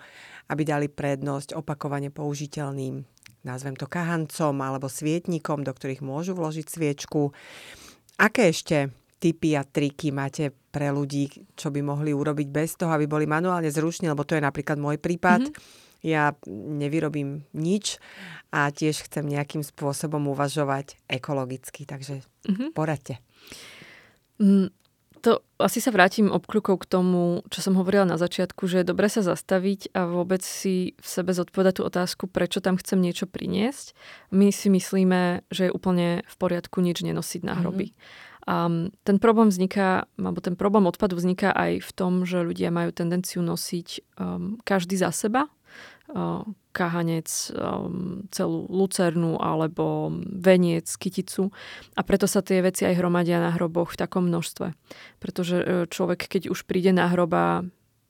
aby 0.54 0.62
dali 0.62 0.86
prednosť 0.86 1.58
opakovane 1.58 2.14
použiteľným, 2.14 3.02
nazvem 3.42 3.74
to 3.74 3.90
kahancom 3.90 4.54
alebo 4.62 4.86
svietnikom, 4.86 5.66
do 5.66 5.74
ktorých 5.74 5.98
môžu 5.98 6.38
vložiť 6.38 6.66
sviečku. 6.70 7.34
Aké 8.22 8.54
ešte 8.54 8.94
typy 9.18 9.58
a 9.58 9.66
triky 9.66 10.14
máte 10.14 10.54
pre 10.70 10.94
ľudí, 10.94 11.26
čo 11.58 11.74
by 11.74 11.82
mohli 11.82 12.14
urobiť 12.14 12.48
bez 12.54 12.78
toho, 12.78 12.94
aby 12.94 13.10
boli 13.10 13.26
manuálne 13.26 13.66
zruční, 13.66 14.14
lebo 14.14 14.22
to 14.22 14.38
je 14.38 14.46
napríklad 14.46 14.78
môj 14.78 15.02
prípad. 15.02 15.50
Mm-hmm. 15.50 15.83
Ja 16.04 16.36
nevyrobím 16.52 17.48
nič 17.56 17.96
a 18.52 18.68
tiež 18.68 19.08
chcem 19.08 19.24
nejakým 19.24 19.64
spôsobom 19.64 20.28
uvažovať 20.28 21.00
ekologicky, 21.08 21.88
takže 21.88 22.20
mm-hmm. 22.44 22.76
poradte. 22.76 23.24
Mm, 24.36 24.68
to 25.24 25.40
asi 25.56 25.80
sa 25.80 25.88
vrátim 25.88 26.28
obkľukou 26.28 26.76
k 26.76 26.84
tomu, 26.84 27.40
čo 27.48 27.64
som 27.64 27.80
hovorila 27.80 28.04
na 28.04 28.20
začiatku, 28.20 28.68
že 28.68 28.84
je 28.84 28.90
dobre 28.92 29.08
sa 29.08 29.24
zastaviť 29.24 29.96
a 29.96 30.04
vôbec 30.04 30.44
si 30.44 30.92
v 31.00 31.06
sebe 31.08 31.32
zodpovedať 31.32 31.80
tú 31.80 31.82
otázku, 31.88 32.28
prečo 32.28 32.60
tam 32.60 32.76
chcem 32.76 33.00
niečo 33.00 33.24
priniesť. 33.24 33.96
My 34.28 34.52
si 34.52 34.68
myslíme, 34.68 35.48
že 35.48 35.66
je 35.66 35.72
úplne 35.72 36.20
v 36.28 36.34
poriadku 36.36 36.84
nič 36.84 37.00
nenosiť 37.00 37.40
na 37.40 37.56
hroby. 37.56 37.96
Mm-hmm. 37.96 38.32
Um, 38.44 38.92
ten 39.08 39.16
problém 39.16 39.48
vzniká, 39.48 40.04
alebo 40.20 40.44
ten 40.44 40.52
problém 40.52 40.84
odpadu 40.84 41.16
vzniká 41.16 41.56
aj 41.56 41.80
v 41.80 41.90
tom, 41.96 42.28
že 42.28 42.44
ľudia 42.44 42.68
majú 42.68 42.92
tendenciu 42.92 43.40
nosiť 43.40 44.20
um, 44.20 44.60
každý 44.68 45.00
za 45.00 45.08
seba 45.16 45.48
kahanec, 46.74 47.28
celú 48.28 48.58
lucernu 48.68 49.40
alebo 49.40 50.12
veniec, 50.26 50.90
kyticu. 50.90 51.54
A 51.96 52.00
preto 52.04 52.28
sa 52.28 52.44
tie 52.44 52.60
veci 52.60 52.84
aj 52.84 52.98
hromadia 52.98 53.40
na 53.40 53.54
hroboch 53.54 53.94
v 53.94 54.00
takom 54.04 54.28
množstve. 54.28 54.74
Pretože 55.22 55.56
e, 55.56 55.64
človek, 55.88 56.26
keď 56.26 56.52
už 56.52 56.66
príde 56.68 56.92
na 56.92 57.08
hroba, 57.08 57.64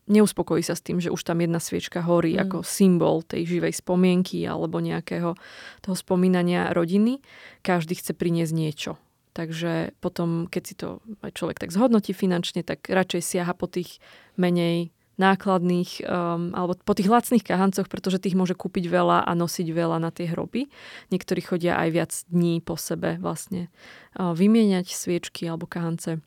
neuspokojí 0.09 0.65
sa 0.65 0.75
s 0.75 0.85
tým, 0.85 0.99
že 0.99 1.13
už 1.13 1.23
tam 1.23 1.41
jedna 1.41 1.61
sviečka 1.61 2.05
horí 2.05 2.37
mm. 2.37 2.41
ako 2.49 2.59
symbol 2.67 3.23
tej 3.25 3.47
živej 3.47 3.73
spomienky 3.77 4.45
alebo 4.45 4.81
nejakého 4.81 5.37
toho 5.85 5.97
spomínania 5.97 6.73
rodiny. 6.73 7.21
Každý 7.63 7.95
chce 7.95 8.17
priniesť 8.17 8.53
niečo. 8.53 8.93
Takže 9.35 9.99
potom, 9.99 10.47
keď 10.47 10.63
si 10.63 10.75
to 10.79 11.03
aj 11.27 11.35
človek 11.35 11.59
tak 11.59 11.75
zhodnotí 11.75 12.15
finančne, 12.15 12.63
tak 12.63 12.87
radšej 12.87 13.23
siaha 13.23 13.51
po 13.51 13.67
tých 13.67 13.99
menej 14.39 14.95
nákladných 15.15 16.03
um, 16.05 16.51
alebo 16.55 16.75
po 16.83 16.95
tých 16.95 17.07
lacných 17.07 17.47
kahancoch, 17.47 17.87
pretože 17.87 18.19
tých 18.19 18.35
môže 18.35 18.59
kúpiť 18.59 18.91
veľa 18.91 19.23
a 19.23 19.33
nosiť 19.35 19.69
veľa 19.71 20.03
na 20.03 20.11
tie 20.11 20.27
hroby. 20.27 20.67
Niektorí 21.15 21.41
chodia 21.43 21.79
aj 21.79 21.89
viac 21.95 22.13
dní 22.27 22.59
po 22.59 22.75
sebe 22.75 23.19
vlastne 23.23 23.71
uh, 24.19 24.35
vymieňať 24.35 24.91
sviečky 24.91 25.47
alebo 25.47 25.71
kahance. 25.71 26.19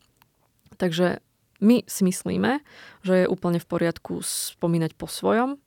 Takže 0.80 1.20
my 1.58 1.82
si 1.90 2.06
myslíme, 2.06 2.62
že 3.02 3.26
je 3.26 3.30
úplne 3.30 3.58
v 3.58 3.66
poriadku 3.66 4.22
spomínať 4.22 4.94
po 4.94 5.10
svojom. 5.10 5.58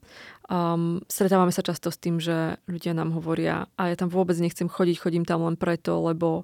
Um, 0.51 1.03
stretávame 1.07 1.51
sa 1.51 1.63
často 1.63 1.91
s 1.91 1.99
tým, 1.99 2.19
že 2.19 2.59
ľudia 2.67 2.95
nám 2.95 3.15
hovoria, 3.15 3.67
a 3.75 3.91
ja 3.91 3.95
tam 3.95 4.11
vôbec 4.11 4.35
nechcem 4.39 4.67
chodiť, 4.71 4.99
chodím 4.99 5.23
tam 5.27 5.43
len 5.47 5.59
preto, 5.59 5.99
lebo 5.99 6.43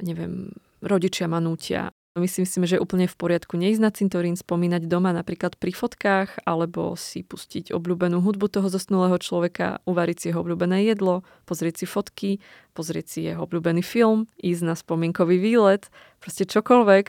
neviem, 0.00 0.52
rodičia 0.84 1.28
ma 1.28 1.40
nútia 1.40 1.92
my 2.16 2.28
si 2.28 2.42
myslíme, 2.42 2.64
že 2.64 2.76
je 2.76 2.84
úplne 2.84 3.04
v 3.04 3.16
poriadku 3.16 3.60
neísť 3.60 3.82
na 3.82 3.92
cintorín, 3.92 4.34
spomínať 4.34 4.88
doma 4.88 5.12
napríklad 5.12 5.60
pri 5.60 5.76
fotkách, 5.76 6.42
alebo 6.48 6.96
si 6.96 7.20
pustiť 7.20 7.70
obľúbenú 7.70 8.24
hudbu 8.24 8.48
toho 8.48 8.72
zosnulého 8.72 9.20
človeka, 9.20 9.84
uvariť 9.84 10.16
si 10.16 10.24
jeho 10.32 10.40
obľúbené 10.40 10.88
jedlo, 10.88 11.22
pozrieť 11.44 11.84
si 11.84 11.86
fotky, 11.86 12.30
pozrieť 12.72 13.06
si 13.06 13.18
jeho 13.28 13.44
obľúbený 13.44 13.84
film, 13.84 14.24
ísť 14.40 14.62
na 14.64 14.74
spomienkový 14.74 15.36
výlet, 15.36 15.92
proste 16.18 16.48
čokoľvek, 16.48 17.04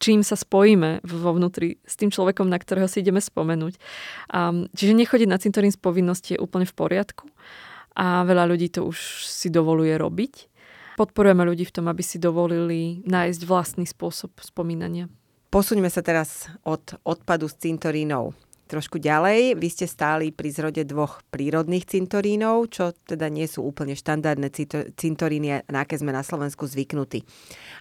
čím 0.00 0.24
sa 0.24 0.38
spojíme 0.38 1.04
vo 1.04 1.30
vnútri 1.36 1.76
s 1.84 1.98
tým 1.98 2.08
človekom, 2.08 2.48
na 2.48 2.56
ktorého 2.56 2.86
si 2.86 3.02
ideme 3.02 3.20
spomenúť. 3.20 3.76
Um, 4.30 4.70
čiže 4.72 4.94
nechodiť 4.94 5.28
na 5.28 5.36
cintorín 5.42 5.74
z 5.74 5.78
povinnosti 5.78 6.38
je 6.38 6.42
úplne 6.42 6.64
v 6.64 6.74
poriadku 6.74 7.28
a 7.98 8.22
veľa 8.22 8.46
ľudí 8.54 8.70
to 8.70 8.86
už 8.86 9.26
si 9.26 9.50
dovoluje 9.50 9.98
robiť 9.98 10.46
podporujeme 10.98 11.46
ľudí 11.46 11.62
v 11.62 11.74
tom, 11.78 11.86
aby 11.86 12.02
si 12.02 12.18
dovolili 12.18 13.06
nájsť 13.06 13.40
vlastný 13.46 13.86
spôsob 13.86 14.34
spomínania. 14.42 15.06
Posuňme 15.54 15.86
sa 15.86 16.02
teraz 16.02 16.50
od 16.66 16.98
odpadu 17.06 17.46
z 17.46 17.70
cintorínov 17.70 18.34
trošku 18.68 19.00
ďalej. 19.00 19.56
Vy 19.56 19.68
ste 19.72 19.86
stáli 19.88 20.28
pri 20.28 20.52
zrode 20.52 20.84
dvoch 20.84 21.24
prírodných 21.32 21.88
cintorínov, 21.88 22.68
čo 22.68 22.92
teda 23.08 23.32
nie 23.32 23.48
sú 23.48 23.64
úplne 23.64 23.96
štandardné 23.96 24.52
cintoríny, 24.92 25.64
na 25.72 25.88
aké 25.88 25.96
sme 25.96 26.12
na 26.12 26.20
Slovensku 26.20 26.68
zvyknutí. 26.68 27.24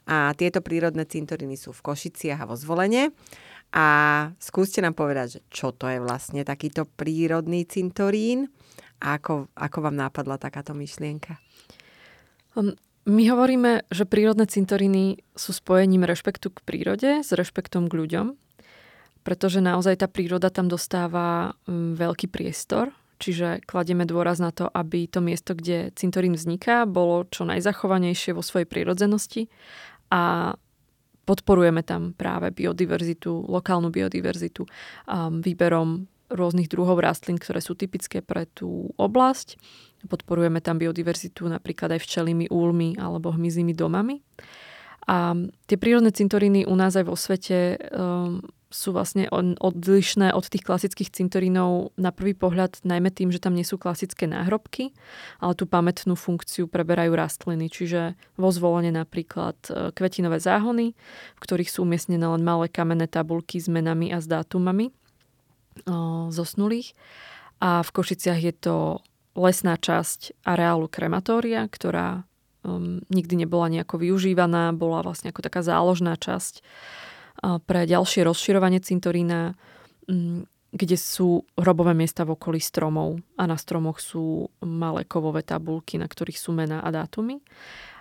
A 0.08 0.32
tieto 0.40 0.64
prírodné 0.64 1.04
cintoríny 1.04 1.60
sú 1.60 1.76
v 1.76 1.84
Košiciach 1.92 2.40
a 2.40 2.48
vo 2.48 2.56
Zvolene. 2.56 3.12
A 3.76 3.88
skúste 4.40 4.80
nám 4.80 4.96
povedať, 4.96 5.28
že 5.28 5.40
čo 5.52 5.76
to 5.76 5.92
je 5.92 6.00
vlastne 6.00 6.48
takýto 6.48 6.88
prírodný 6.88 7.68
cintorín 7.68 8.48
a 9.04 9.20
ako, 9.20 9.52
ako 9.60 9.78
vám 9.84 10.00
nápadla 10.00 10.40
takáto 10.40 10.72
myšlienka? 10.72 11.36
My 13.08 13.24
hovoríme, 13.32 13.88
že 13.88 14.04
prírodné 14.04 14.52
cintoriny 14.52 15.24
sú 15.32 15.56
spojením 15.56 16.04
rešpektu 16.04 16.52
k 16.52 16.60
prírode 16.68 17.24
s 17.24 17.32
rešpektom 17.32 17.88
k 17.88 18.04
ľuďom, 18.04 18.36
pretože 19.24 19.64
naozaj 19.64 20.04
tá 20.04 20.12
príroda 20.12 20.52
tam 20.52 20.68
dostáva 20.68 21.56
mm, 21.72 21.96
veľký 21.96 22.28
priestor, 22.28 22.92
čiže 23.24 23.64
kladieme 23.64 24.04
dôraz 24.04 24.44
na 24.44 24.52
to, 24.52 24.68
aby 24.68 25.08
to 25.08 25.24
miesto, 25.24 25.56
kde 25.56 25.96
cintorín 25.96 26.36
vzniká, 26.36 26.84
bolo 26.84 27.24
čo 27.32 27.48
najzachovanejšie 27.48 28.36
vo 28.36 28.44
svojej 28.44 28.68
prírodzenosti 28.68 29.48
a 30.12 30.52
podporujeme 31.24 31.88
tam 31.88 32.12
práve 32.12 32.52
biodiverzitu, 32.52 33.48
lokálnu 33.48 33.88
biodiverzitu 33.88 34.68
výberom 35.48 36.12
rôznych 36.28 36.68
druhov 36.68 37.00
rastlín, 37.00 37.40
ktoré 37.40 37.64
sú 37.64 37.76
typické 37.76 38.20
pre 38.20 38.46
tú 38.52 38.92
oblasť 39.00 39.56
Podporujeme 40.06 40.62
tam 40.62 40.78
biodiverzitu 40.78 41.50
napríklad 41.50 41.98
aj 41.98 42.06
včelými 42.06 42.54
úlmi 42.54 42.94
alebo 43.02 43.34
hmyzými 43.34 43.74
domami. 43.74 44.22
A 45.08 45.34
tie 45.66 45.78
prírodné 45.80 46.14
cintoríny 46.14 46.68
u 46.68 46.76
nás 46.78 46.94
aj 46.94 47.06
vo 47.08 47.16
svete 47.16 47.80
um, 47.90 48.44
sú 48.68 48.92
vlastne 48.92 49.32
odlišné 49.32 50.36
od 50.36 50.44
tých 50.52 50.68
klasických 50.68 51.16
cintorínov 51.16 51.96
na 51.96 52.12
prvý 52.12 52.36
pohľad 52.36 52.84
najmä 52.84 53.16
tým, 53.16 53.32
že 53.32 53.40
tam 53.40 53.56
nie 53.56 53.64
sú 53.64 53.80
klasické 53.80 54.28
náhrobky, 54.28 54.92
ale 55.40 55.56
tú 55.56 55.64
pamätnú 55.64 56.20
funkciu 56.20 56.68
preberajú 56.68 57.16
rastliny. 57.16 57.72
Čiže 57.72 58.20
vo 58.36 58.52
zvolenie 58.52 58.92
napríklad 58.92 59.56
e, 59.72 59.96
kvetinové 59.96 60.44
záhony, 60.44 60.92
v 61.40 61.40
ktorých 61.40 61.72
sú 61.72 61.88
umiestnené 61.88 62.28
len 62.28 62.44
malé 62.44 62.68
kamenné 62.68 63.08
tabulky 63.08 63.64
s 63.64 63.72
menami 63.72 64.12
a 64.12 64.20
s 64.20 64.28
dátumami 64.28 64.92
zosnulých. 66.34 66.98
A 67.62 67.82
v 67.82 67.90
Košiciach 67.94 68.42
je 68.42 68.54
to 68.54 68.76
lesná 69.38 69.78
časť 69.78 70.42
areálu 70.46 70.90
krematória, 70.90 71.66
ktorá 71.70 72.26
um, 72.66 73.02
nikdy 73.10 73.46
nebola 73.46 73.70
nejako 73.70 74.02
využívaná, 74.02 74.74
bola 74.74 75.06
vlastne 75.06 75.30
ako 75.30 75.46
taká 75.46 75.62
záložná 75.62 76.18
časť 76.18 76.66
pre 77.38 77.86
ďalšie 77.86 78.26
rozširovanie 78.26 78.82
cintorína, 78.82 79.54
um, 80.10 80.50
kde 80.74 80.98
sú 81.00 81.48
hrobové 81.56 81.94
miesta 81.94 82.26
v 82.28 82.34
okolí 82.34 82.60
stromov 82.60 83.22
a 83.40 83.48
na 83.48 83.56
stromoch 83.56 84.02
sú 84.04 84.52
malé 84.62 85.08
kovové 85.08 85.42
tabulky, 85.42 85.96
na 85.96 86.10
ktorých 86.10 86.38
sú 86.38 86.52
mená 86.52 86.84
a 86.84 86.90
dátumy. 86.92 87.40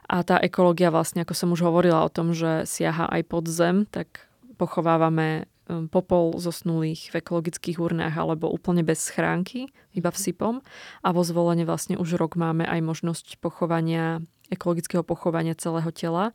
A 0.06 0.22
tá 0.22 0.38
ekológia 0.38 0.90
vlastne, 0.94 1.22
ako 1.22 1.34
som 1.34 1.50
už 1.50 1.66
hovorila 1.66 2.06
o 2.06 2.12
tom, 2.12 2.30
že 2.30 2.66
siaha 2.66 3.10
aj 3.10 3.22
pod 3.26 3.44
zem, 3.50 3.86
tak 3.90 4.26
pochovávame 4.54 5.50
popol 5.66 6.38
zosnulých 6.38 7.11
v 7.11 7.18
ekologických 7.18 7.83
urnách 7.83 8.14
alebo 8.14 8.46
úplne 8.46 8.87
bez 8.87 9.02
schránky, 9.11 9.66
iba 9.92 10.14
vsypom. 10.14 10.62
A 11.02 11.09
vo 11.11 11.22
zvolenie 11.26 11.66
vlastne 11.66 11.98
už 11.98 12.14
rok 12.18 12.38
máme 12.38 12.62
aj 12.62 12.81
možnosť 12.87 13.26
pochovania, 13.42 14.22
ekologického 14.55 15.02
pochovania 15.02 15.59
celého 15.59 15.90
tela 15.90 16.31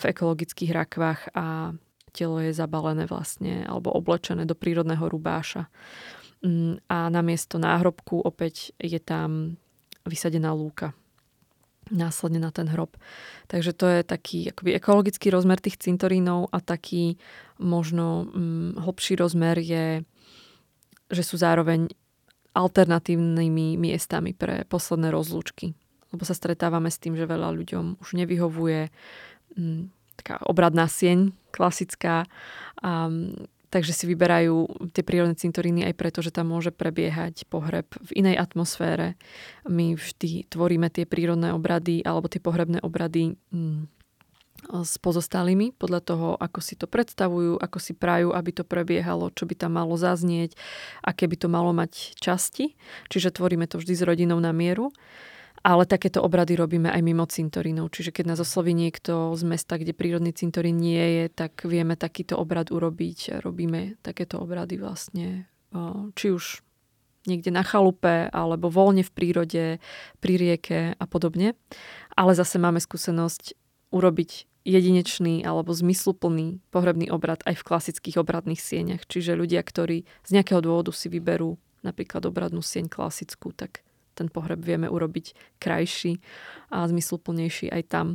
v 0.00 0.02
ekologických 0.16 0.72
rakvách 0.72 1.20
a 1.36 1.76
telo 2.16 2.40
je 2.40 2.56
zabalené 2.56 3.04
vlastne 3.04 3.68
alebo 3.68 3.92
oblečené 3.92 4.48
do 4.48 4.56
prírodného 4.56 5.04
rubáša. 5.06 5.68
Mm, 6.40 6.80
a 6.88 7.12
namiesto 7.12 7.60
náhrobku 7.60 8.16
opäť 8.24 8.72
je 8.80 8.96
tam 8.96 9.60
vysadená 10.08 10.56
lúka 10.56 10.96
následne 11.90 12.38
na 12.38 12.54
ten 12.54 12.70
hrob. 12.70 12.94
Takže 13.50 13.74
to 13.74 13.86
je 13.86 14.00
taký 14.06 14.50
akoby 14.54 14.78
ekologický 14.78 15.30
rozmer 15.30 15.58
tých 15.58 15.78
cintorínov 15.78 16.48
a 16.54 16.62
taký 16.62 17.18
možno 17.58 18.30
hm, 18.30 18.80
hlbší 18.80 19.18
rozmer 19.18 19.58
je 19.58 20.06
že 21.10 21.26
sú 21.26 21.34
zároveň 21.36 21.90
alternatívnymi 22.54 23.78
miestami 23.78 24.30
pre 24.34 24.62
posledné 24.66 25.10
rozlúčky. 25.10 25.74
Lebo 26.10 26.22
sa 26.26 26.34
stretávame 26.34 26.90
s 26.90 26.98
tým, 26.98 27.14
že 27.14 27.26
veľa 27.26 27.54
ľuďom 27.54 28.02
už 28.02 28.08
nevyhovuje 28.18 28.90
m, 29.58 29.90
taká 30.18 30.42
obradná 30.46 30.90
sieň 30.90 31.34
klasická. 31.54 32.26
Um, 32.82 33.46
takže 33.70 33.94
si 33.94 34.04
vyberajú 34.10 34.90
tie 34.90 35.06
prírodné 35.06 35.38
cintoríny 35.38 35.86
aj 35.86 35.94
preto, 35.94 36.20
že 36.20 36.34
tam 36.34 36.50
môže 36.50 36.74
prebiehať 36.74 37.46
pohreb 37.46 37.86
v 38.02 38.10
inej 38.18 38.36
atmosfére. 38.42 39.14
My 39.64 39.94
vždy 39.94 40.50
tvoríme 40.50 40.90
tie 40.90 41.06
prírodné 41.06 41.54
obrady 41.54 42.02
alebo 42.02 42.26
tie 42.26 42.42
pohrebné 42.42 42.82
obrady 42.82 43.38
m, 43.54 43.86
s 44.68 45.00
pozostalými, 45.00 45.72
podľa 45.72 46.00
toho, 46.04 46.28
ako 46.36 46.60
si 46.60 46.76
to 46.76 46.84
predstavujú, 46.84 47.56
ako 47.56 47.78
si 47.80 47.96
prajú, 47.96 48.36
aby 48.36 48.50
to 48.52 48.66
prebiehalo, 48.66 49.32
čo 49.32 49.48
by 49.48 49.56
tam 49.56 49.80
malo 49.80 49.96
zaznieť, 49.96 50.52
aké 51.00 51.24
by 51.24 51.36
to 51.40 51.48
malo 51.48 51.72
mať 51.72 52.18
časti. 52.20 52.76
Čiže 53.08 53.40
tvoríme 53.40 53.64
to 53.64 53.80
vždy 53.80 53.94
s 53.96 54.04
rodinou 54.04 54.36
na 54.36 54.52
mieru. 54.52 54.92
Ale 55.60 55.84
takéto 55.84 56.24
obrady 56.24 56.56
robíme 56.56 56.88
aj 56.88 57.02
mimo 57.04 57.28
cintorínov. 57.28 57.92
Čiže 57.92 58.16
keď 58.16 58.32
nás 58.32 58.40
osloví 58.40 58.72
niekto 58.72 59.36
z 59.36 59.42
mesta, 59.44 59.76
kde 59.76 59.92
prírodný 59.92 60.32
cintorín 60.32 60.80
nie 60.80 61.04
je, 61.20 61.24
tak 61.28 61.68
vieme 61.68 62.00
takýto 62.00 62.40
obrad 62.40 62.72
urobiť. 62.72 63.44
Robíme 63.44 64.00
takéto 64.00 64.40
obrady 64.40 64.80
vlastne, 64.80 65.44
či 66.16 66.26
už 66.32 66.64
niekde 67.28 67.52
na 67.52 67.60
chalupe, 67.60 68.32
alebo 68.32 68.72
voľne 68.72 69.04
v 69.04 69.12
prírode, 69.12 69.64
pri 70.24 70.34
rieke 70.40 70.96
a 70.96 71.04
podobne. 71.04 71.52
Ale 72.16 72.32
zase 72.32 72.56
máme 72.56 72.80
skúsenosť 72.80 73.52
urobiť 73.92 74.48
jedinečný 74.64 75.44
alebo 75.44 75.76
zmysluplný 75.76 76.64
pohrebný 76.72 77.12
obrad 77.12 77.44
aj 77.44 77.60
v 77.60 77.66
klasických 77.68 78.16
obradných 78.20 78.60
sieňach. 78.60 79.04
Čiže 79.04 79.36
ľudia, 79.36 79.60
ktorí 79.60 80.08
z 80.24 80.30
nejakého 80.32 80.64
dôvodu 80.64 80.92
si 80.96 81.12
vyberú 81.12 81.60
napríklad 81.84 82.28
obradnú 82.28 82.64
sieň 82.64 82.88
klasickú, 82.88 83.52
tak 83.52 83.84
ten 84.14 84.28
pohreb 84.32 84.62
vieme 84.62 84.90
urobiť 84.90 85.58
krajší 85.58 86.20
a 86.70 86.86
zmysluplnejší 86.86 87.70
aj 87.70 87.82
tam. 87.88 88.06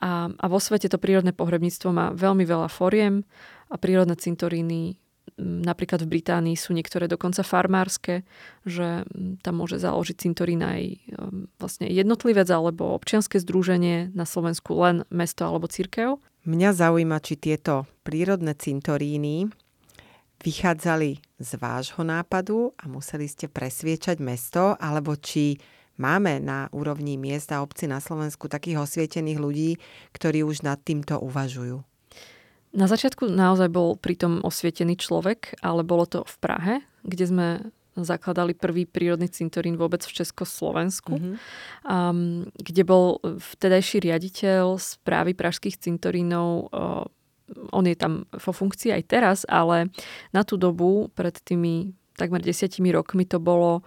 A, 0.00 0.28
a 0.28 0.46
vo 0.46 0.60
svete 0.60 0.92
to 0.92 1.00
prírodné 1.00 1.32
pohrebníctvo 1.32 1.88
má 1.88 2.06
veľmi 2.12 2.44
veľa 2.44 2.68
foriem 2.68 3.24
a 3.72 3.80
prírodné 3.80 4.14
cintoríny 4.16 5.00
napríklad 5.38 6.04
v 6.04 6.12
Británii 6.18 6.56
sú 6.56 6.72
niektoré 6.72 7.10
dokonca 7.10 7.44
farmárske, 7.44 8.24
že 8.64 9.04
tam 9.44 9.54
môže 9.60 9.76
založiť 9.76 10.16
cintorín 10.16 10.64
aj 10.64 10.82
vlastne 11.60 11.90
jednotlivec 11.90 12.48
alebo 12.48 12.96
občianske 12.96 13.36
združenie, 13.42 14.16
na 14.16 14.24
Slovensku 14.24 14.72
len 14.80 15.04
mesto 15.12 15.44
alebo 15.44 15.68
církev. 15.68 16.16
Mňa 16.46 16.70
zaujíma, 16.72 17.18
či 17.20 17.34
tieto 17.36 17.90
prírodné 18.06 18.54
cintoríny 18.54 19.50
vychádzali 20.40 21.20
z 21.40 21.50
vášho 21.60 22.02
nápadu 22.04 22.72
a 22.76 22.88
museli 22.88 23.28
ste 23.28 23.48
presviečať 23.48 24.20
mesto, 24.20 24.76
alebo 24.76 25.16
či 25.16 25.56
máme 25.96 26.40
na 26.40 26.68
úrovni 26.72 27.16
miesta 27.16 27.60
a 27.60 27.64
obci 27.64 27.88
na 27.88 28.00
Slovensku 28.00 28.48
takých 28.48 28.84
osvietených 28.84 29.38
ľudí, 29.40 29.70
ktorí 30.12 30.44
už 30.44 30.64
nad 30.64 30.80
týmto 30.80 31.20
uvažujú. 31.20 31.80
Na 32.76 32.84
začiatku 32.84 33.32
naozaj 33.32 33.72
bol 33.72 33.96
pritom 33.96 34.44
osvietený 34.44 35.00
človek, 35.00 35.56
ale 35.64 35.80
bolo 35.80 36.04
to 36.04 36.28
v 36.28 36.36
Prahe, 36.44 36.74
kde 37.08 37.24
sme 37.24 37.48
zakladali 37.96 38.52
prvý 38.52 38.84
prírodný 38.84 39.32
cintorín 39.32 39.80
vôbec 39.80 40.04
v 40.04 40.12
Československu, 40.20 41.16
mm-hmm. 41.16 41.34
um, 41.88 42.44
kde 42.60 42.84
bol 42.84 43.16
vtedajší 43.24 44.04
riaditeľ 44.04 44.76
správy 44.76 45.32
pražských 45.32 45.80
cintorínov. 45.80 46.68
Uh, 46.68 47.08
on 47.70 47.84
je 47.86 47.96
tam 47.96 48.26
vo 48.30 48.52
funkcii 48.52 48.90
aj 48.90 49.02
teraz, 49.06 49.38
ale 49.46 49.90
na 50.34 50.42
tú 50.42 50.58
dobu, 50.58 51.10
pred 51.14 51.34
tými 51.42 51.94
takmer 52.16 52.40
desiatimi 52.40 52.90
rokmi, 52.90 53.28
to 53.28 53.38
bolo 53.38 53.84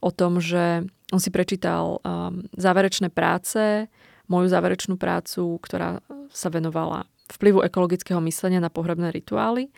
o 0.00 0.10
tom, 0.10 0.40
že 0.40 0.86
on 1.12 1.20
si 1.22 1.30
prečítal 1.30 2.02
um, 2.02 2.42
záverečné 2.56 3.12
práce, 3.12 3.86
moju 4.26 4.50
záverečnú 4.50 4.98
prácu, 4.98 5.62
ktorá 5.62 6.02
sa 6.34 6.50
venovala 6.50 7.06
vplyvu 7.26 7.62
ekologického 7.62 8.22
myslenia 8.22 8.62
na 8.62 8.70
pohrebné 8.70 9.10
rituály 9.10 9.70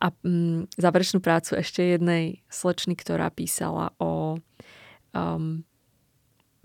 a 0.00 0.12
mm, 0.24 0.72
záverečnú 0.76 1.20
prácu 1.20 1.56
ešte 1.60 1.84
jednej 1.84 2.40
slečny, 2.48 2.96
ktorá 2.96 3.28
písala 3.28 3.92
o 4.00 4.40
um, 5.12 5.64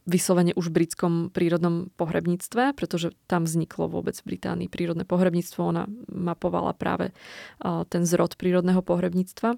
vyslovene 0.10 0.52
už 0.58 0.74
britskom 0.74 1.30
prírodnom 1.30 1.93
pohrebníctve, 1.95 2.74
pretože 2.74 3.13
tam 3.30 3.45
vzniklo 3.45 3.88
vôbec 3.88 4.17
v 4.19 4.36
Británii 4.36 4.67
prírodné 4.67 5.06
pohrebníctvo. 5.06 5.60
Ona 5.62 5.86
mapovala 6.10 6.74
práve 6.74 7.13
ten 7.62 8.04
zrod 8.04 8.36
prírodného 8.36 8.82
pohrebníctva. 8.82 9.56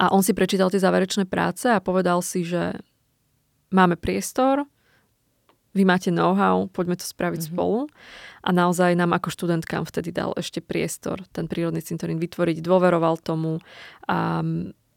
A 0.00 0.04
on 0.14 0.22
si 0.24 0.32
prečítal 0.32 0.70
tie 0.72 0.80
záverečné 0.80 1.28
práce 1.28 1.68
a 1.68 1.82
povedal 1.82 2.24
si, 2.24 2.46
že 2.46 2.78
máme 3.74 3.98
priestor, 3.98 4.64
vy 5.70 5.86
máte 5.86 6.10
know-how, 6.10 6.66
poďme 6.66 6.98
to 6.98 7.06
spraviť 7.06 7.46
mm-hmm. 7.46 7.54
spolu. 7.54 7.86
A 8.42 8.50
naozaj 8.50 8.98
nám 8.98 9.14
ako 9.14 9.30
študentkám 9.30 9.86
vtedy 9.86 10.10
dal 10.10 10.34
ešte 10.34 10.58
priestor 10.58 11.22
ten 11.30 11.46
prírodný 11.46 11.78
cintorín 11.78 12.18
vytvoriť, 12.18 12.58
dôveroval 12.58 13.22
tomu 13.22 13.62
a, 14.10 14.42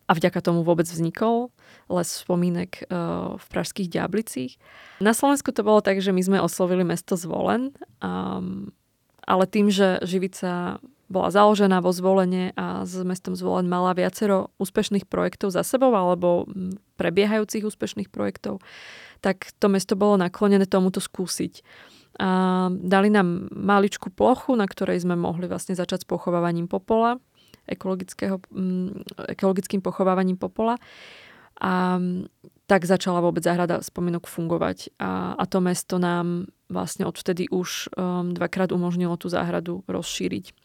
a 0.07 0.11
vďaka 0.11 0.39
tomu 0.43 0.67
vôbec 0.67 0.83
vznikol 0.85 1.49
les 1.87 2.07
spomínek 2.07 2.87
uh, 2.87 3.39
v 3.39 3.45
pražských 3.47 3.87
Diablicích. 3.87 4.59
Na 4.99 5.15
Slovensku 5.15 5.55
to 5.55 5.63
bolo 5.63 5.79
tak, 5.79 6.03
že 6.03 6.11
my 6.11 6.21
sme 6.21 6.39
oslovili 6.43 6.83
mesto 6.83 7.15
Zvolen, 7.15 7.71
um, 8.03 8.71
ale 9.23 9.43
tým, 9.47 9.71
že 9.71 10.03
Živica 10.03 10.83
bola 11.13 11.29
založená 11.29 11.83
vo 11.83 11.93
zvolenie 11.93 12.57
a 12.57 12.89
s 12.89 12.97
mestom 13.05 13.37
Zvolen 13.37 13.69
mala 13.69 13.93
viacero 13.93 14.49
úspešných 14.57 15.05
projektov 15.05 15.53
za 15.53 15.61
sebou 15.61 15.93
alebo 15.93 16.49
prebiehajúcich 16.97 17.67
úspešných 17.69 18.09
projektov, 18.09 18.63
tak 19.21 19.53
to 19.61 19.69
mesto 19.69 19.93
bolo 19.93 20.17
naklonené 20.17 20.65
tomuto 20.65 20.97
skúsiť. 20.97 21.61
A 22.21 22.69
dali 22.69 23.09
nám 23.09 23.49
maličkú 23.49 24.13
plochu, 24.13 24.53
na 24.53 24.69
ktorej 24.69 25.01
sme 25.01 25.17
mohli 25.17 25.49
vlastne 25.49 25.73
začať 25.73 26.05
s 26.05 26.09
pochovávaním 26.09 26.69
popola, 26.69 27.17
ekologickým 29.27 29.81
pochovávaním 29.81 30.37
popola. 30.37 30.75
A 31.61 32.01
tak 32.65 32.87
začala 32.87 33.21
vôbec 33.21 33.43
záhrada 33.43 33.83
spomienok 33.83 34.25
fungovať. 34.25 34.95
A, 34.97 35.37
a 35.37 35.43
to 35.45 35.61
mesto 35.61 35.99
nám 35.99 36.49
vlastne 36.71 37.05
odvtedy 37.05 37.45
už 37.51 37.93
um, 37.93 38.33
dvakrát 38.33 38.73
umožnilo 38.73 39.13
tú 39.19 39.29
záhradu 39.29 39.85
rozšíriť. 39.85 40.62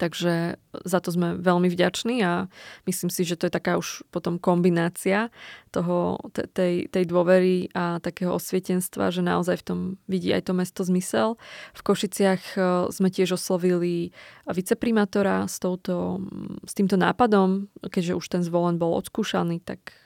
Takže 0.00 0.56
za 0.72 0.98
to 1.04 1.12
sme 1.12 1.36
veľmi 1.36 1.68
vďační 1.68 2.24
a 2.24 2.48
myslím 2.88 3.12
si, 3.12 3.28
že 3.28 3.36
to 3.36 3.48
je 3.48 3.52
taká 3.52 3.76
už 3.76 4.08
potom 4.08 4.40
kombinácia 4.40 5.28
toho, 5.68 6.16
tej, 6.56 6.88
tej 6.88 7.04
dôvery 7.04 7.68
a 7.76 8.00
takého 8.00 8.32
osvietenstva, 8.32 9.12
že 9.12 9.20
naozaj 9.20 9.60
v 9.60 9.66
tom 9.68 9.78
vidí 10.08 10.32
aj 10.32 10.48
to 10.48 10.52
mesto 10.56 10.80
zmysel. 10.84 11.36
V 11.76 11.80
Košiciach 11.84 12.42
e, 12.56 12.60
sme 12.88 13.08
tiež 13.12 13.36
oslovili 13.36 14.16
viceprimátora 14.48 15.44
s, 15.44 15.60
touto, 15.60 16.24
s 16.64 16.72
týmto 16.72 16.96
nápadom, 16.96 17.68
keďže 17.84 18.16
už 18.16 18.26
ten 18.32 18.42
zvolen 18.44 18.80
bol 18.80 18.96
odskúšaný, 18.96 19.60
tak 19.60 20.01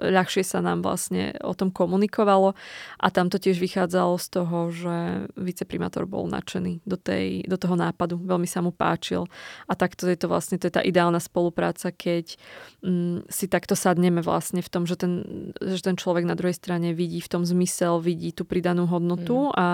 ľahšie 0.00 0.40
sa 0.40 0.64
nám 0.64 0.80
vlastne 0.80 1.36
o 1.44 1.52
tom 1.52 1.68
komunikovalo. 1.68 2.56
A 2.96 3.06
tam 3.12 3.28
to 3.28 3.36
tiež 3.36 3.60
vychádzalo 3.60 4.16
z 4.16 4.26
toho, 4.32 4.58
že 4.72 4.96
viceprimátor 5.36 6.08
bol 6.08 6.24
nadšený 6.28 6.84
do, 6.88 6.96
tej, 6.96 7.44
do 7.44 7.56
toho 7.60 7.76
nápadu, 7.76 8.16
veľmi 8.16 8.48
sa 8.48 8.64
mu 8.64 8.72
páčil. 8.72 9.28
A 9.68 9.76
takto 9.76 10.08
je 10.08 10.16
to 10.16 10.26
vlastne, 10.32 10.56
to 10.56 10.68
je 10.68 10.74
tá 10.74 10.82
ideálna 10.82 11.20
spolupráca, 11.20 11.92
keď 11.92 12.40
mm, 12.80 13.28
si 13.28 13.46
takto 13.46 13.76
sadneme 13.76 14.24
vlastne 14.24 14.64
v 14.64 14.70
tom, 14.72 14.88
že 14.88 14.96
ten, 14.96 15.24
že 15.60 15.84
ten 15.84 15.96
človek 15.96 16.24
na 16.24 16.36
druhej 16.36 16.56
strane 16.56 16.96
vidí 16.96 17.20
v 17.20 17.30
tom 17.30 17.42
zmysel, 17.44 18.00
vidí 18.00 18.32
tú 18.32 18.48
pridanú 18.48 18.88
hodnotu 18.88 19.50
mm. 19.50 19.54
a 19.54 19.66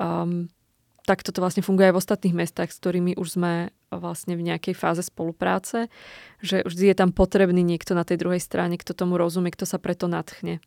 um, 0.00 0.48
tak 1.06 1.24
toto 1.24 1.40
vlastne 1.40 1.64
funguje 1.64 1.90
aj 1.90 1.94
v 1.96 2.00
ostatných 2.00 2.34
mestách, 2.36 2.70
s 2.70 2.80
ktorými 2.80 3.16
už 3.16 3.40
sme 3.40 3.52
vlastne 3.90 4.38
v 4.38 4.46
nejakej 4.46 4.74
fáze 4.78 5.02
spolupráce, 5.02 5.90
že 6.40 6.62
vždy 6.62 6.94
je 6.94 6.96
tam 6.96 7.10
potrebný 7.10 7.60
niekto 7.64 7.98
na 7.98 8.06
tej 8.06 8.22
druhej 8.22 8.38
strane, 8.38 8.78
kto 8.78 8.94
tomu 8.94 9.18
rozumie, 9.18 9.50
kto 9.50 9.66
sa 9.66 9.82
preto 9.82 10.06
natchne. 10.06 10.62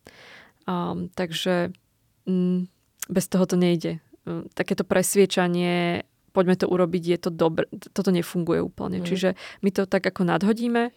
Um, 0.64 1.08
takže 1.12 1.72
um, 2.28 2.68
bez 3.08 3.26
toho 3.28 3.44
to 3.48 3.56
nejde. 3.56 4.00
Um, 4.24 4.48
takéto 4.52 4.84
presviečanie, 4.84 6.04
poďme 6.34 6.56
to 6.58 6.66
urobiť, 6.68 7.02
je 7.16 7.18
to 7.18 7.30
dobre, 7.30 7.70
toto 7.94 8.10
nefunguje 8.10 8.60
úplne. 8.60 9.00
Mm. 9.00 9.06
Čiže 9.06 9.28
my 9.64 9.70
to 9.72 9.88
tak 9.88 10.04
ako 10.04 10.26
nadhodíme 10.28 10.92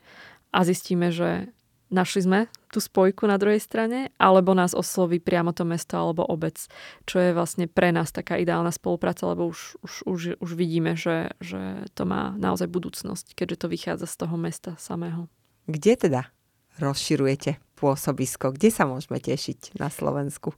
a 0.51 0.59
zistíme, 0.63 1.11
že 1.11 1.51
našli 1.87 2.21
sme 2.23 2.39
tú 2.67 2.83
spojku 2.83 3.25
na 3.27 3.39
druhej 3.39 3.63
strane, 3.63 4.11
alebo 4.19 4.51
nás 4.51 4.75
osloví 4.75 5.23
priamo 5.23 5.55
to 5.55 5.63
mesto 5.63 5.95
alebo 5.95 6.27
obec, 6.27 6.67
čo 7.07 7.17
je 7.23 7.31
vlastne 7.31 7.65
pre 7.71 7.95
nás 7.95 8.11
taká 8.11 8.35
ideálna 8.35 8.75
spolupráca, 8.75 9.23
lebo 9.31 9.47
už, 9.47 9.79
už, 9.81 9.93
už, 10.03 10.21
už 10.43 10.51
vidíme, 10.53 10.99
že, 10.99 11.31
že 11.39 11.87
to 11.95 12.03
má 12.03 12.35
naozaj 12.35 12.67
budúcnosť, 12.67 13.33
keďže 13.33 13.63
to 13.63 13.67
vychádza 13.71 14.07
z 14.07 14.15
toho 14.19 14.35
mesta 14.35 14.71
samého. 14.75 15.31
Kde 15.67 15.95
teda 15.95 16.21
rozširujete 16.79 17.59
pôsobisko? 17.79 18.51
Kde 18.51 18.69
sa 18.69 18.83
môžeme 18.83 19.19
tešiť 19.19 19.79
na 19.79 19.87
Slovensku? 19.87 20.53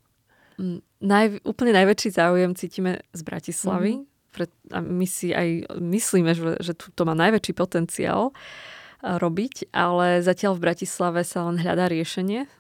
Mm, 0.60 0.84
naj, 1.00 1.40
úplne 1.48 1.72
najväčší 1.72 2.10
záujem 2.12 2.52
cítime 2.58 3.06
z 3.16 3.22
Bratislavy. 3.24 4.04
Mm-hmm. 4.04 4.08
Pre, 4.30 4.46
a 4.76 4.80
my 4.86 5.08
si 5.10 5.34
aj 5.34 5.74
myslíme, 5.82 6.38
že, 6.38 6.62
že 6.62 6.74
tu 6.78 6.94
to 6.94 7.02
má 7.08 7.18
najväčší 7.18 7.54
potenciál. 7.58 8.30
Robiť, 9.00 9.72
ale 9.72 10.20
zatiaľ 10.20 10.60
v 10.60 10.64
Bratislave 10.68 11.22
sa 11.24 11.48
len 11.48 11.56
hľadá 11.60 11.88
riešenie 11.88 12.52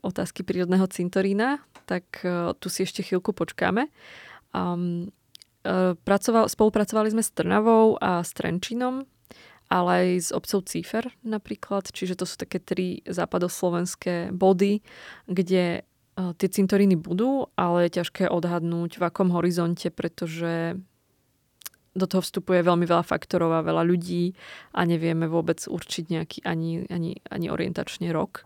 otázky 0.00 0.46
prírodného 0.46 0.86
cintorína, 0.86 1.58
tak 1.84 2.22
tu 2.62 2.66
si 2.70 2.86
ešte 2.86 3.02
chvíľku 3.04 3.34
počkáme. 3.34 3.90
Um, 4.54 5.10
pracoval, 6.06 6.46
spolupracovali 6.46 7.10
sme 7.10 7.26
s 7.26 7.34
Trnavou 7.34 7.98
a 7.98 8.22
s 8.22 8.30
Trenčinom, 8.32 9.04
ale 9.66 9.90
aj 9.90 10.08
s 10.20 10.30
obcov 10.30 10.68
Cífer 10.68 11.10
napríklad, 11.26 11.90
čiže 11.90 12.20
to 12.20 12.24
sú 12.28 12.38
také 12.38 12.62
tri 12.62 13.02
západoslovenské 13.08 14.30
body, 14.30 14.84
kde 15.26 15.82
tie 16.14 16.48
cintoríny 16.48 16.94
budú, 16.94 17.50
ale 17.58 17.90
je 17.90 17.98
ťažké 17.98 18.30
odhadnúť 18.30 19.02
v 19.02 19.02
akom 19.02 19.34
horizonte, 19.34 19.90
pretože 19.90 20.78
do 21.94 22.06
toho 22.10 22.20
vstupuje 22.20 22.66
veľmi 22.66 22.84
veľa 22.84 23.06
faktorov 23.06 23.54
a 23.54 23.66
veľa 23.66 23.86
ľudí 23.86 24.34
a 24.74 24.82
nevieme 24.82 25.30
vôbec 25.30 25.62
určiť 25.62 26.04
nejaký 26.10 26.38
ani, 26.42 26.90
ani, 26.90 27.22
ani 27.30 27.46
orientačne 27.48 28.10
rok. 28.10 28.42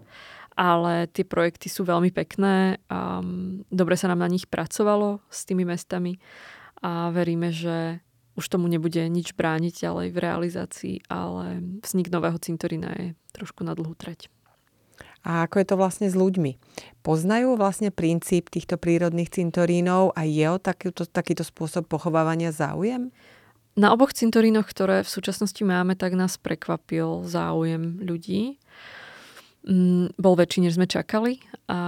Ale 0.59 1.07
tie 1.09 1.23
projekty 1.23 1.71
sú 1.71 1.87
veľmi 1.87 2.11
pekné 2.11 2.83
a 2.91 3.23
dobre 3.71 3.95
sa 3.97 4.11
nám 4.11 4.27
na 4.27 4.29
nich 4.29 4.51
pracovalo 4.51 5.23
s 5.31 5.47
tými 5.47 5.63
mestami 5.65 6.19
a 6.83 7.15
veríme, 7.15 7.55
že 7.55 8.03
už 8.39 8.47
tomu 8.47 8.71
nebude 8.71 9.03
nič 9.11 9.35
brániť 9.35 9.83
ďalej 9.83 10.09
v 10.15 10.19
realizácii, 10.23 10.97
ale 11.11 11.59
vznik 11.83 12.11
nového 12.11 12.39
cintorína 12.39 12.91
je 12.95 13.07
trošku 13.35 13.67
na 13.67 13.75
dlhú 13.75 13.99
trať. 13.99 14.31
A 15.27 15.45
ako 15.45 15.59
je 15.59 15.67
to 15.67 15.77
vlastne 15.77 16.07
s 16.07 16.15
ľuďmi? 16.15 16.55
Poznajú 17.03 17.59
vlastne 17.59 17.91
princíp 17.91 18.55
týchto 18.55 18.79
prírodných 18.79 19.35
cintorínov 19.35 20.15
a 20.15 20.23
je 20.23 20.47
o 20.47 20.63
takýto, 20.63 21.11
takýto 21.11 21.43
spôsob 21.43 21.91
pochovávania 21.91 22.55
záujem? 22.55 23.11
Na 23.79 23.95
oboch 23.95 24.11
cintorínoch, 24.11 24.67
ktoré 24.67 25.07
v 25.07 25.12
súčasnosti 25.14 25.62
máme, 25.62 25.95
tak 25.95 26.19
nás 26.19 26.35
prekvapil 26.35 27.23
záujem 27.23 28.03
ľudí. 28.03 28.59
Mm, 29.62 30.19
bol 30.19 30.35
väčší, 30.35 30.67
než 30.67 30.75
sme 30.75 30.91
čakali 30.91 31.38
a 31.71 31.79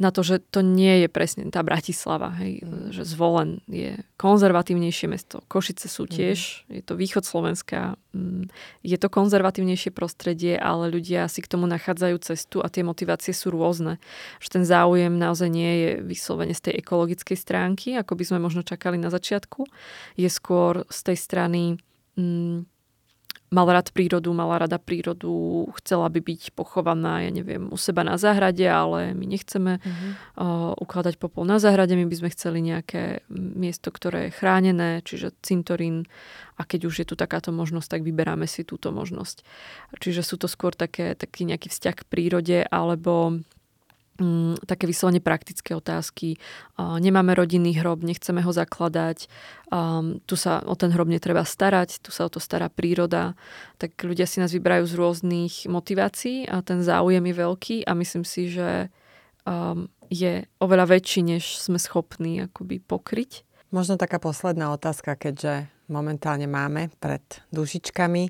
na 0.00 0.10
to, 0.10 0.24
že 0.24 0.40
to 0.40 0.64
nie 0.64 1.04
je 1.04 1.08
presne 1.12 1.46
tá 1.52 1.60
Bratislava, 1.60 2.32
hej, 2.40 2.64
mm. 2.64 2.90
že 2.96 3.04
zvolen 3.04 3.60
je 3.68 4.00
konzervatívnejšie 4.16 5.06
mesto. 5.06 5.44
Košice 5.46 5.86
sú 5.86 6.08
mhm. 6.08 6.12
tiež, 6.12 6.38
mm. 6.66 6.72
je 6.80 6.82
to 6.82 6.94
východ 6.96 7.24
Slovenska, 7.28 8.00
mm, 8.16 8.48
je 8.82 8.96
to 8.96 9.08
konzervatívnejšie 9.12 9.92
prostredie, 9.92 10.56
ale 10.56 10.88
ľudia 10.88 11.28
si 11.28 11.44
k 11.44 11.50
tomu 11.50 11.68
nachádzajú 11.68 12.16
cestu 12.24 12.58
a 12.64 12.72
tie 12.72 12.82
motivácie 12.82 13.36
sú 13.36 13.52
rôzne. 13.52 14.00
Že 14.40 14.48
ten 14.60 14.64
záujem 14.64 15.12
naozaj 15.12 15.48
nie 15.52 15.72
je 15.84 15.90
vyslovene 16.00 16.56
z 16.56 16.72
tej 16.72 16.74
ekologickej 16.80 17.36
stránky, 17.36 17.94
ako 17.94 18.16
by 18.16 18.24
sme 18.26 18.38
možno 18.40 18.64
čakali 18.64 18.96
na 18.96 19.12
začiatku. 19.12 19.68
Je 20.16 20.26
skôr 20.32 20.88
z 20.88 20.98
tej 21.12 21.16
strany 21.20 21.60
mm, 22.16 22.71
mal 23.52 23.68
rád 23.68 23.92
prírodu, 23.92 24.32
mala 24.32 24.64
rada 24.64 24.80
prírodu, 24.80 25.68
chcela 25.76 26.08
by 26.08 26.24
byť 26.24 26.56
pochovaná, 26.56 27.20
ja 27.20 27.30
neviem, 27.30 27.68
u 27.68 27.76
seba 27.76 28.00
na 28.00 28.16
záhrade, 28.16 28.64
ale 28.64 29.12
my 29.12 29.28
nechceme 29.28 29.76
uh-huh. 29.76 30.10
uh, 30.40 30.72
ukladať 30.80 31.20
popol 31.20 31.44
na 31.44 31.60
záhrade, 31.60 31.92
my 31.92 32.08
by 32.08 32.16
sme 32.16 32.30
chceli 32.32 32.58
nejaké 32.64 33.20
miesto, 33.28 33.92
ktoré 33.92 34.32
je 34.32 34.36
chránené, 34.40 35.04
čiže 35.04 35.36
cintorín 35.44 36.08
a 36.56 36.64
keď 36.64 36.80
už 36.88 36.94
je 37.04 37.06
tu 37.12 37.14
takáto 37.14 37.52
možnosť, 37.52 38.00
tak 38.00 38.02
vyberáme 38.08 38.48
si 38.48 38.64
túto 38.64 38.88
možnosť. 38.88 39.44
Čiže 40.00 40.24
sú 40.24 40.40
to 40.40 40.48
skôr 40.48 40.72
také, 40.72 41.12
taký 41.12 41.44
nejaký 41.44 41.68
vzťah 41.68 41.94
k 42.00 42.08
prírode 42.08 42.58
alebo 42.72 43.44
také 44.68 44.84
vyslovene 44.84 45.24
praktické 45.24 45.72
otázky. 45.72 46.36
Nemáme 46.78 47.32
rodinný 47.32 47.74
hrob, 47.80 48.04
nechceme 48.04 48.44
ho 48.44 48.52
zakladať, 48.52 49.26
tu 50.28 50.34
sa 50.36 50.60
o 50.62 50.74
ten 50.76 50.92
hrob 50.92 51.08
netreba 51.08 51.42
starať, 51.42 52.04
tu 52.04 52.12
sa 52.12 52.28
o 52.28 52.30
to 52.30 52.36
stará 52.36 52.68
príroda. 52.68 53.34
Tak 53.80 53.96
ľudia 54.04 54.28
si 54.28 54.38
nás 54.38 54.52
vyberajú 54.52 54.84
z 54.84 54.94
rôznych 54.94 55.54
motivácií 55.66 56.44
a 56.44 56.60
ten 56.60 56.84
záujem 56.84 57.24
je 57.24 57.34
veľký 57.34 57.76
a 57.88 57.96
myslím 57.96 58.24
si, 58.28 58.52
že 58.52 58.92
je 60.12 60.32
oveľa 60.60 60.86
väčší, 60.92 61.20
než 61.24 61.56
sme 61.56 61.80
schopní 61.80 62.44
akoby 62.44 62.84
pokryť. 62.84 63.48
Možno 63.72 63.96
taká 63.96 64.20
posledná 64.20 64.76
otázka, 64.76 65.16
keďže 65.16 65.72
momentálne 65.88 66.44
máme 66.44 66.92
pred 67.00 67.24
dušičkami. 67.50 68.28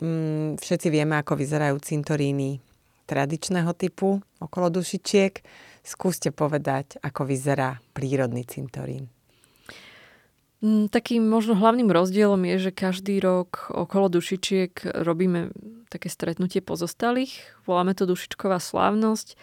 Mm, 0.00 0.56
všetci 0.56 0.88
vieme, 0.88 1.20
ako 1.20 1.36
vyzerajú 1.36 1.76
cintoríny 1.84 2.71
tradičného 3.06 3.72
typu 3.74 4.22
okolo 4.38 4.68
dušičiek. 4.70 5.42
Skúste 5.82 6.30
povedať, 6.30 7.02
ako 7.02 7.26
vyzerá 7.26 7.82
prírodný 7.90 8.46
cintorín. 8.46 9.10
Mm, 10.62 10.94
takým 10.94 11.26
možno 11.26 11.58
hlavným 11.58 11.90
rozdielom 11.90 12.38
je, 12.54 12.70
že 12.70 12.72
každý 12.72 13.18
rok 13.18 13.66
okolo 13.74 14.06
dušičiek 14.06 14.94
robíme 15.02 15.50
také 15.90 16.06
stretnutie 16.06 16.62
pozostalých. 16.62 17.34
Voláme 17.66 17.98
to 17.98 18.06
dušičková 18.06 18.62
slávnosť 18.62 19.34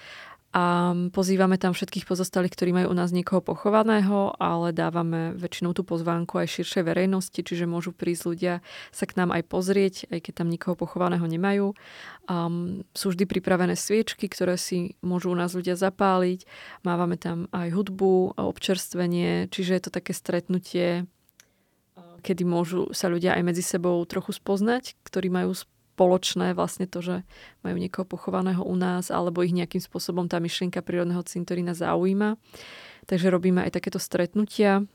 a 0.49 0.97
pozývame 1.13 1.61
tam 1.61 1.77
všetkých 1.77 2.09
pozostalých, 2.09 2.57
ktorí 2.57 2.73
majú 2.73 2.87
u 2.89 2.97
nás 2.97 3.13
niekoho 3.13 3.37
pochovaného, 3.37 4.33
ale 4.41 4.73
dávame 4.73 5.37
väčšinou 5.37 5.77
tú 5.77 5.85
pozvánku 5.85 6.41
aj 6.41 6.57
širšej 6.57 6.89
verejnosti, 6.89 7.37
čiže 7.37 7.69
môžu 7.69 7.93
prísť 7.93 8.23
ľudia 8.25 8.53
sa 8.89 9.05
k 9.05 9.13
nám 9.21 9.29
aj 9.29 9.45
pozrieť, 9.45 9.95
aj 10.09 10.19
keď 10.25 10.33
tam 10.41 10.49
nikoho 10.49 10.73
pochovaného 10.73 11.21
nemajú. 11.21 11.77
Um, 12.25 12.81
sú 12.97 13.13
vždy 13.13 13.29
pripravené 13.29 13.77
sviečky, 13.77 14.25
ktoré 14.25 14.57
si 14.57 14.97
môžu 15.05 15.29
u 15.29 15.37
nás 15.37 15.53
ľudia 15.53 15.77
zapáliť. 15.77 16.49
Mávame 16.81 17.21
tam 17.21 17.45
aj 17.53 17.69
hudbu, 17.69 18.41
občerstvenie, 18.41 19.53
čiže 19.53 19.77
je 19.77 19.81
to 19.85 19.91
také 19.93 20.17
stretnutie, 20.17 21.05
kedy 22.25 22.43
môžu 22.43 22.89
sa 22.89 23.05
ľudia 23.07 23.37
aj 23.37 23.43
medzi 23.45 23.61
sebou 23.61 24.01
trochu 24.09 24.35
spoznať, 24.35 24.97
ktorí 25.05 25.29
majú 25.29 25.53
spoločné 25.99 26.55
vlastne 26.55 26.87
to, 26.87 27.03
že 27.03 27.27
majú 27.59 27.75
niekoho 27.75 28.07
pochovaného 28.07 28.63
u 28.63 28.71
nás, 28.79 29.11
alebo 29.11 29.43
ich 29.43 29.51
nejakým 29.51 29.83
spôsobom 29.83 30.31
tá 30.31 30.39
myšlienka 30.39 30.79
prírodného 30.79 31.19
cintorína 31.27 31.75
zaujíma. 31.75 32.39
Takže 33.03 33.27
robíme 33.27 33.67
aj 33.67 33.75
takéto 33.75 33.99
stretnutia. 33.99 34.87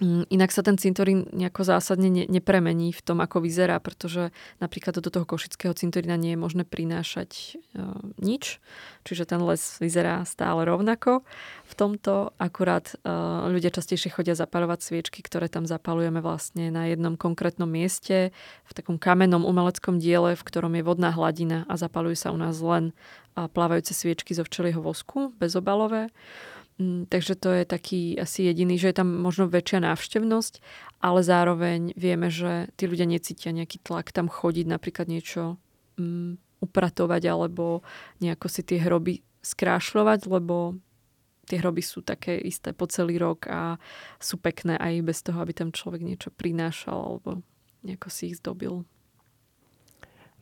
Mm, 0.00 0.24
inak 0.32 0.48
sa 0.56 0.64
ten 0.64 0.80
cintorín 0.80 1.28
nejako 1.36 1.68
zásadne 1.68 2.08
ne, 2.08 2.24
nepremení 2.24 2.96
v 2.96 3.04
tom, 3.04 3.20
ako 3.20 3.44
vyzerá, 3.44 3.76
pretože 3.76 4.32
napríklad 4.56 4.96
do 4.96 5.12
toho 5.12 5.28
košického 5.28 5.76
cintorína 5.76 6.16
nie 6.16 6.32
je 6.32 6.40
možné 6.40 6.64
prinášať 6.64 7.60
uh, 7.76 8.00
nič, 8.16 8.56
čiže 9.04 9.28
ten 9.28 9.44
les 9.44 9.60
vyzerá 9.84 10.24
stále 10.24 10.64
rovnako. 10.64 11.28
V 11.68 11.74
tomto 11.76 12.32
akurát 12.40 12.96
uh, 13.04 13.52
ľudia 13.52 13.68
častejšie 13.68 14.16
chodia 14.16 14.32
zapalovať 14.32 14.80
sviečky, 14.80 15.20
ktoré 15.20 15.52
tam 15.52 15.68
zapalujeme 15.68 16.24
vlastne 16.24 16.72
na 16.72 16.88
jednom 16.88 17.20
konkrétnom 17.20 17.68
mieste, 17.68 18.32
v 18.64 18.72
takom 18.72 18.96
kamennom 18.96 19.44
umeleckom 19.44 20.00
diele, 20.00 20.40
v 20.40 20.46
ktorom 20.48 20.72
je 20.72 20.88
vodná 20.88 21.12
hladina 21.12 21.68
a 21.68 21.76
zapalujú 21.76 22.16
sa 22.16 22.32
u 22.32 22.40
nás 22.40 22.56
len 22.64 22.96
uh, 23.36 23.44
plávajúce 23.44 23.92
sviečky 23.92 24.32
zo 24.32 24.48
včelieho 24.48 24.80
vosku, 24.80 25.36
bezobalové. 25.36 26.08
Mm, 26.82 27.06
takže 27.06 27.38
to 27.38 27.54
je 27.54 27.64
taký 27.64 28.18
asi 28.18 28.50
jediný, 28.50 28.74
že 28.74 28.90
je 28.90 28.98
tam 28.98 29.06
možno 29.22 29.46
väčšia 29.46 29.86
návštevnosť, 29.86 30.58
ale 30.98 31.22
zároveň 31.22 31.94
vieme, 31.94 32.26
že 32.26 32.74
tí 32.74 32.90
ľudia 32.90 33.06
necítia 33.06 33.54
nejaký 33.54 33.78
tlak 33.86 34.10
tam 34.10 34.26
chodiť, 34.26 34.66
napríklad 34.66 35.06
niečo 35.06 35.62
um, 35.94 36.34
upratovať 36.58 37.22
alebo 37.30 37.86
nejako 38.18 38.46
si 38.50 38.66
tie 38.66 38.82
hroby 38.82 39.22
skrášľovať, 39.46 40.26
lebo 40.26 40.74
tie 41.46 41.62
hroby 41.62 41.82
sú 41.86 42.02
také 42.02 42.34
isté 42.42 42.74
po 42.74 42.90
celý 42.90 43.22
rok 43.22 43.46
a 43.46 43.78
sú 44.18 44.42
pekné 44.42 44.74
aj 44.74 45.06
bez 45.06 45.22
toho, 45.22 45.38
aby 45.38 45.54
tam 45.54 45.70
človek 45.70 46.02
niečo 46.02 46.34
prinášal 46.34 46.98
alebo 46.98 47.46
nejako 47.86 48.08
si 48.10 48.34
ich 48.34 48.42
zdobil. 48.42 48.82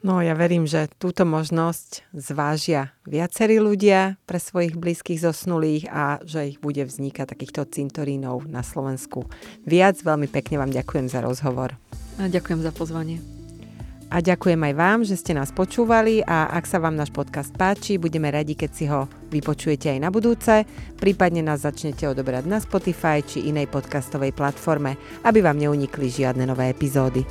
No 0.01 0.25
ja 0.25 0.33
verím, 0.33 0.65
že 0.65 0.89
túto 0.97 1.29
možnosť 1.29 2.09
zvážia 2.17 2.97
viacerí 3.05 3.61
ľudia 3.61 4.17
pre 4.25 4.41
svojich 4.41 4.73
blízkych 4.73 5.21
zosnulých 5.21 5.93
a 5.93 6.25
že 6.25 6.57
ich 6.57 6.59
bude 6.59 6.81
vznikať 6.89 7.29
takýchto 7.29 7.69
cintorínov 7.69 8.49
na 8.49 8.65
Slovensku. 8.65 9.29
Viac 9.69 10.01
veľmi 10.01 10.25
pekne 10.33 10.57
vám 10.57 10.73
ďakujem 10.73 11.05
za 11.13 11.21
rozhovor. 11.21 11.77
A 12.17 12.33
ďakujem 12.33 12.65
za 12.65 12.73
pozvanie. 12.73 13.21
A 14.11 14.19
ďakujem 14.19 14.59
aj 14.59 14.75
vám, 14.75 14.99
že 15.07 15.21
ste 15.21 15.37
nás 15.37 15.55
počúvali 15.55 16.25
a 16.27 16.51
ak 16.51 16.67
sa 16.67 16.83
vám 16.83 16.99
náš 16.99 17.15
podcast 17.15 17.55
páči, 17.55 17.95
budeme 17.95 18.27
radi, 18.33 18.59
keď 18.59 18.71
si 18.75 18.91
ho 18.91 19.07
vypočujete 19.31 19.87
aj 19.87 20.01
na 20.03 20.11
budúce, 20.11 20.67
prípadne 20.99 21.47
nás 21.47 21.63
začnete 21.63 22.11
odoberať 22.11 22.49
na 22.49 22.59
Spotify 22.59 23.23
či 23.23 23.47
inej 23.47 23.71
podcastovej 23.71 24.35
platforme, 24.35 24.99
aby 25.23 25.45
vám 25.45 25.63
neunikli 25.63 26.11
žiadne 26.11 26.43
nové 26.43 26.73
epizódy. 26.75 27.23